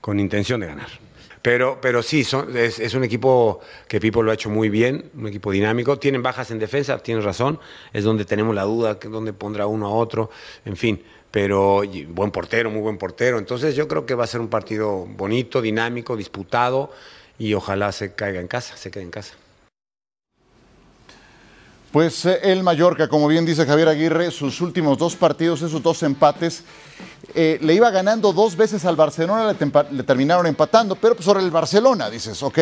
con 0.00 0.18
intención 0.18 0.60
de 0.60 0.66
ganar. 0.66 0.88
Pero, 1.40 1.78
pero 1.80 2.02
sí, 2.02 2.24
son, 2.24 2.56
es, 2.56 2.80
es, 2.80 2.94
un 2.94 3.04
equipo 3.04 3.60
que 3.86 4.00
Pipo 4.00 4.20
lo 4.20 4.32
ha 4.32 4.34
hecho 4.34 4.50
muy 4.50 4.68
bien, 4.68 5.12
un 5.14 5.28
equipo 5.28 5.52
dinámico. 5.52 5.96
Tienen 5.96 6.20
bajas 6.20 6.50
en 6.50 6.58
defensa, 6.58 6.98
tienes 6.98 7.22
razón, 7.22 7.60
es 7.92 8.02
donde 8.02 8.24
tenemos 8.24 8.52
la 8.52 8.64
duda, 8.64 8.94
dónde 8.94 9.32
pondrá 9.32 9.68
uno 9.68 9.86
a 9.86 9.90
otro, 9.90 10.30
en 10.64 10.76
fin 10.76 11.00
pero 11.36 11.82
buen 12.08 12.30
portero, 12.30 12.70
muy 12.70 12.80
buen 12.80 12.96
portero. 12.96 13.36
Entonces 13.36 13.76
yo 13.76 13.86
creo 13.88 14.06
que 14.06 14.14
va 14.14 14.24
a 14.24 14.26
ser 14.26 14.40
un 14.40 14.48
partido 14.48 15.04
bonito, 15.04 15.60
dinámico, 15.60 16.16
disputado 16.16 16.90
y 17.38 17.52
ojalá 17.52 17.92
se 17.92 18.14
caiga 18.14 18.40
en 18.40 18.48
casa, 18.48 18.74
se 18.78 18.90
quede 18.90 19.02
en 19.02 19.10
casa. 19.10 19.34
Pues 21.92 22.24
eh, 22.24 22.38
el 22.44 22.62
Mallorca, 22.62 23.08
como 23.08 23.28
bien 23.28 23.44
dice 23.44 23.66
Javier 23.66 23.88
Aguirre, 23.88 24.30
sus 24.30 24.62
últimos 24.62 24.96
dos 24.96 25.14
partidos, 25.14 25.60
esos 25.60 25.82
dos 25.82 26.02
empates, 26.04 26.64
eh, 27.34 27.58
le 27.60 27.74
iba 27.74 27.90
ganando 27.90 28.32
dos 28.32 28.56
veces 28.56 28.86
al 28.86 28.96
Barcelona, 28.96 29.54
le, 29.90 30.02
terminaron 30.04 30.46
empatando, 30.46 30.96
pero 30.96 31.16
pues 31.16 31.26
sobre 31.26 31.44
el 31.44 31.50
Barcelona, 31.50 32.08
dices, 32.08 32.42
ok, 32.42 32.60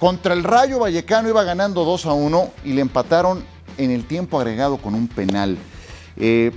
contra 0.00 0.34
el 0.34 0.42
Rayo 0.42 0.80
Vallecano 0.80 1.28
iba 1.28 1.44
ganando 1.44 1.84
2 1.84 2.06
a 2.06 2.12
1 2.12 2.52
y 2.64 2.72
le 2.72 2.80
empataron 2.80 3.44
en 3.78 3.92
el 3.92 4.04
tiempo 4.04 4.40
agregado 4.40 4.78
con 4.78 4.96
un 4.96 5.06
penal. 5.06 5.56
Eh, 6.16 6.52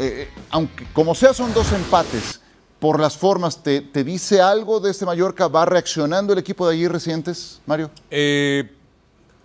eh, 0.00 0.28
aunque 0.50 0.86
como 0.92 1.14
sea 1.14 1.34
son 1.34 1.52
dos 1.52 1.72
empates, 1.72 2.40
por 2.84 3.00
las 3.00 3.16
formas, 3.16 3.62
¿te, 3.62 3.80
¿te, 3.80 4.04
dice 4.04 4.42
algo 4.42 4.78
de 4.78 4.90
este 4.90 5.06
Mallorca? 5.06 5.48
¿Va 5.48 5.64
reaccionando 5.64 6.34
el 6.34 6.38
equipo 6.38 6.68
de 6.68 6.74
allí 6.74 6.86
recientes, 6.86 7.62
Mario? 7.64 7.90
Eh, 8.10 8.70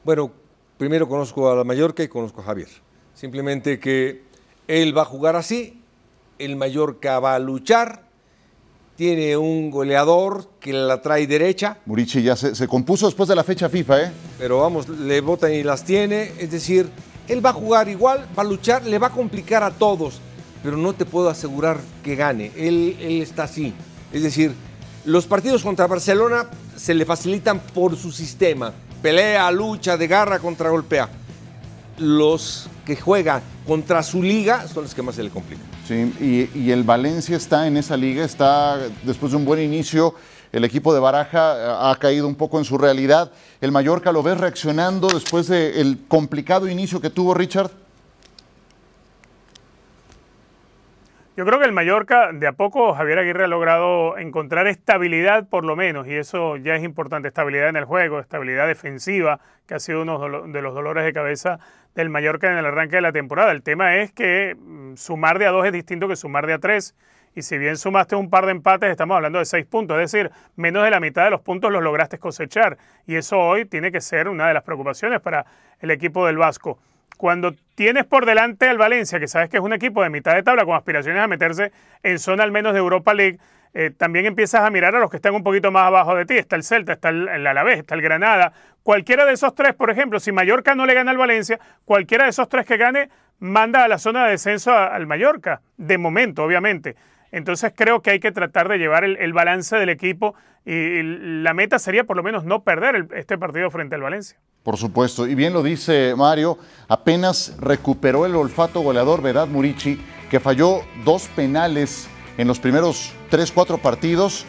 bueno, 0.03 0.29
primero 0.77 1.07
conozco 1.07 1.49
a 1.49 1.55
la 1.55 1.63
Mallorca 1.63 2.03
y 2.03 2.09
conozco 2.09 2.41
a 2.41 2.43
Javier. 2.43 2.67
Simplemente 3.13 3.79
que 3.79 4.23
él 4.67 4.97
va 4.97 5.03
a 5.03 5.05
jugar 5.05 5.37
así, 5.37 5.81
el 6.37 6.57
Mallorca 6.57 7.21
va 7.21 7.35
a 7.35 7.39
luchar, 7.39 8.09
tiene 8.97 9.37
un 9.37 9.71
goleador 9.71 10.49
que 10.59 10.73
la 10.73 11.01
trae 11.01 11.25
derecha. 11.25 11.77
Murici 11.85 12.21
ya 12.21 12.35
se, 12.35 12.53
se 12.55 12.67
compuso 12.67 13.05
después 13.05 13.29
de 13.29 13.35
la 13.37 13.45
fecha 13.45 13.69
FIFA, 13.69 14.03
¿eh? 14.03 14.11
Pero 14.37 14.59
vamos, 14.59 14.89
le 14.89 15.21
botan 15.21 15.53
y 15.53 15.63
las 15.63 15.85
tiene, 15.85 16.33
es 16.37 16.51
decir, 16.51 16.89
él 17.29 17.45
va 17.45 17.51
a 17.51 17.53
jugar 17.53 17.87
igual, 17.87 18.27
va 18.37 18.41
a 18.43 18.45
luchar, 18.45 18.83
le 18.85 18.97
va 18.97 19.07
a 19.07 19.11
complicar 19.11 19.63
a 19.63 19.71
todos, 19.71 20.19
pero 20.63 20.75
no 20.75 20.93
te 20.93 21.05
puedo 21.05 21.29
asegurar 21.29 21.77
que 22.03 22.15
gane. 22.15 22.51
Él, 22.57 22.97
está 22.99 23.43
así. 23.43 23.73
Es 24.11 24.23
decir, 24.23 24.53
los 25.05 25.25
partidos 25.25 25.63
contra 25.63 25.87
Barcelona 25.87 26.47
se 26.75 26.93
le 26.93 27.05
facilitan 27.05 27.59
por 27.59 27.95
su 27.95 28.11
sistema. 28.11 28.73
Pelea, 29.01 29.49
lucha, 29.51 29.95
de 29.95 30.07
garra, 30.07 30.39
contragolpea. 30.39 31.09
Los 31.99 32.67
que 32.85 32.95
juegan 32.95 33.41
contra 33.67 34.01
su 34.01 34.23
liga 34.23 34.67
son 34.67 34.83
los 34.83 34.95
que 34.95 35.01
más 35.03 35.15
se 35.15 35.23
le 35.23 35.29
complican. 35.29 35.65
Sí, 35.87 36.49
y 36.53 36.71
el 36.71 36.83
Valencia 36.83 37.37
está 37.37 37.67
en 37.67 37.77
esa 37.77 37.95
liga, 37.97 38.23
está 38.23 38.77
después 39.03 39.31
de 39.31 39.37
un 39.37 39.45
buen 39.45 39.61
inicio 39.61 40.15
el 40.51 40.63
equipo 40.63 40.93
de 40.93 40.99
Baraja 40.99 41.55
eh, 41.55 41.91
ha 41.91 41.95
caído 41.99 42.27
un 42.27 42.35
poco 42.35 42.57
en 42.57 42.65
su 42.65 42.77
realidad. 42.77 43.31
¿El 43.61 43.71
Mallorca 43.71 44.11
lo 44.11 44.23
ves 44.23 44.37
reaccionando 44.37 45.07
después 45.07 45.47
del 45.47 45.99
complicado 46.07 46.67
inicio 46.67 46.99
que 47.01 47.09
tuvo 47.09 47.33
Richard? 47.33 47.71
Yo 51.39 51.45
creo 51.45 51.57
que 51.57 51.65
el 51.65 51.71
Mallorca, 51.71 52.33
de 52.33 52.47
a 52.47 52.51
poco, 52.51 52.93
Javier 52.93 53.19
Aguirre 53.19 53.45
ha 53.45 53.47
logrado 53.47 54.17
encontrar 54.17 54.67
estabilidad 54.67 55.47
por 55.47 55.63
lo 55.63 55.77
menos, 55.77 56.05
y 56.05 56.15
eso 56.15 56.57
ya 56.57 56.75
es 56.75 56.83
importante, 56.83 57.29
estabilidad 57.29 57.69
en 57.69 57.77
el 57.77 57.85
juego, 57.85 58.19
estabilidad 58.19 58.67
defensiva, 58.67 59.39
que 59.65 59.75
ha 59.75 59.79
sido 59.79 60.01
uno 60.01 60.19
de 60.49 60.61
los 60.61 60.73
dolores 60.73 61.05
de 61.05 61.13
cabeza 61.13 61.59
del 61.95 62.09
Mallorca 62.09 62.51
en 62.51 62.57
el 62.57 62.65
arranque 62.65 62.97
de 62.97 63.01
la 63.01 63.13
temporada. 63.13 63.53
El 63.53 63.63
tema 63.63 63.95
es 63.95 64.11
que 64.11 64.57
mm, 64.59 64.95
sumar 64.97 65.39
de 65.39 65.45
a 65.45 65.51
dos 65.51 65.65
es 65.65 65.71
distinto 65.71 66.09
que 66.09 66.17
sumar 66.17 66.45
de 66.45 66.55
a 66.55 66.59
tres 66.59 66.93
y 67.35 67.41
si 67.41 67.57
bien 67.57 67.77
sumaste 67.77 68.15
un 68.15 68.29
par 68.29 68.45
de 68.45 68.51
empates, 68.51 68.89
estamos 68.89 69.15
hablando 69.15 69.39
de 69.39 69.45
seis 69.45 69.65
puntos, 69.65 69.97
es 69.99 70.11
decir, 70.11 70.31
menos 70.55 70.83
de 70.83 70.89
la 70.89 70.99
mitad 70.99 71.23
de 71.23 71.29
los 71.29 71.41
puntos 71.41 71.71
los 71.71 71.83
lograste 71.83 72.17
cosechar. 72.17 72.77
Y 73.05 73.15
eso 73.15 73.39
hoy 73.39 73.65
tiene 73.65 73.91
que 73.91 74.01
ser 74.01 74.27
una 74.27 74.47
de 74.47 74.53
las 74.53 74.63
preocupaciones 74.63 75.21
para 75.21 75.45
el 75.79 75.91
equipo 75.91 76.25
del 76.25 76.37
Vasco. 76.37 76.79
Cuando 77.17 77.53
tienes 77.75 78.05
por 78.05 78.25
delante 78.25 78.69
al 78.69 78.77
Valencia, 78.77 79.19
que 79.19 79.27
sabes 79.27 79.49
que 79.49 79.57
es 79.57 79.63
un 79.63 79.73
equipo 79.73 80.03
de 80.03 80.09
mitad 80.09 80.35
de 80.35 80.43
tabla 80.43 80.65
con 80.65 80.75
aspiraciones 80.75 81.21
a 81.21 81.27
meterse 81.27 81.71
en 82.01 82.17
zona 82.17 82.43
al 82.43 82.51
menos 82.51 82.73
de 82.73 82.79
Europa 82.79 83.13
League, 83.13 83.39
eh, 83.73 83.91
también 83.95 84.25
empiezas 84.25 84.61
a 84.61 84.69
mirar 84.71 84.95
a 84.95 84.99
los 84.99 85.11
que 85.11 85.17
están 85.17 85.35
un 85.35 85.43
poquito 85.43 85.71
más 85.71 85.83
abajo 85.83 86.15
de 86.15 86.25
ti. 86.25 86.37
Está 86.37 86.55
el 86.55 86.63
Celta, 86.63 86.93
está 86.93 87.09
el, 87.09 87.27
el 87.27 87.45
Alavés, 87.45 87.79
está 87.79 87.95
el 87.95 88.01
Granada. 88.01 88.53
Cualquiera 88.83 89.25
de 89.25 89.33
esos 89.33 89.53
tres, 89.53 89.75
por 89.75 89.91
ejemplo, 89.91 90.19
si 90.19 90.31
Mallorca 90.31 90.73
no 90.75 90.85
le 90.85 90.93
gana 90.93 91.11
al 91.11 91.17
Valencia, 91.17 91.59
cualquiera 91.85 92.23
de 92.23 92.31
esos 92.31 92.49
tres 92.49 92.65
que 92.65 92.77
gane 92.77 93.09
manda 93.39 93.83
a 93.83 93.87
la 93.87 93.97
zona 93.97 94.25
de 94.25 94.31
descenso 94.31 94.73
al 94.73 95.05
Mallorca, 95.07 95.61
de 95.77 95.97
momento, 95.97 96.43
obviamente. 96.43 96.95
Entonces 97.31 97.73
creo 97.75 98.01
que 98.01 98.11
hay 98.11 98.19
que 98.19 98.31
tratar 98.31 98.67
de 98.67 98.77
llevar 98.77 99.03
el, 99.03 99.33
balance 99.33 99.75
del 99.75 99.89
equipo 99.89 100.35
y, 100.65 101.01
la 101.43 101.53
meta 101.53 101.79
sería 101.79 102.03
por 102.03 102.17
lo 102.17 102.23
menos 102.23 102.43
no 102.43 102.63
perder 102.63 103.07
este 103.15 103.37
partido 103.37 103.69
frente 103.69 103.95
al 103.95 104.01
Valencia. 104.01 104.37
Por 104.63 104.77
supuesto, 104.77 105.25
y 105.25 105.35
bien 105.35 105.53
lo 105.53 105.63
dice 105.63 106.13
Mario, 106.17 106.57
apenas 106.87 107.55
recuperó 107.59 108.25
el 108.25 108.35
olfato 108.35 108.81
goleador 108.81 109.21
Vedad 109.21 109.47
Murici, 109.47 109.99
que 110.29 110.39
falló 110.39 110.81
dos 111.05 111.27
penales 111.29 112.09
en 112.37 112.47
los 112.47 112.59
primeros 112.59 113.13
tres, 113.29 113.51
cuatro 113.51 113.77
partidos, 113.77 114.45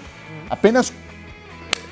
apenas 0.49 0.93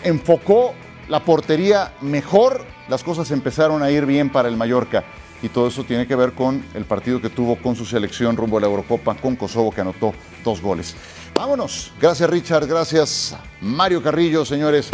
enfocó 0.04 0.74
la 1.08 1.20
portería 1.20 1.92
mejor, 2.00 2.64
las 2.88 3.04
cosas 3.04 3.30
empezaron 3.30 3.82
a 3.82 3.90
ir 3.90 4.04
bien 4.04 4.30
para 4.30 4.48
el 4.48 4.56
Mallorca 4.56 5.04
y 5.42 5.48
todo 5.48 5.68
eso 5.68 5.84
tiene 5.84 6.06
que 6.06 6.16
ver 6.16 6.32
con 6.32 6.64
el 6.74 6.84
partido 6.84 7.20
que 7.20 7.30
tuvo 7.30 7.56
con 7.56 7.76
su 7.76 7.84
selección 7.84 8.36
rumbo 8.36 8.58
a 8.58 8.60
la 8.60 8.66
Eurocopa 8.66 9.14
con 9.14 9.36
Kosovo 9.36 9.70
que 9.70 9.80
anotó 9.80 10.12
dos 10.44 10.60
goles. 10.60 10.96
Vámonos. 11.34 11.92
Gracias 12.00 12.28
Richard, 12.28 12.66
gracias 12.66 13.36
Mario 13.60 14.02
Carrillo, 14.02 14.44
señores. 14.44 14.90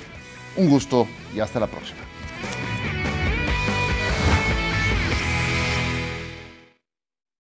Un 0.57 0.69
gusto 0.69 1.07
y 1.35 1.41
hasta 1.41 1.59
la 1.59 1.67
próxima. 1.67 2.04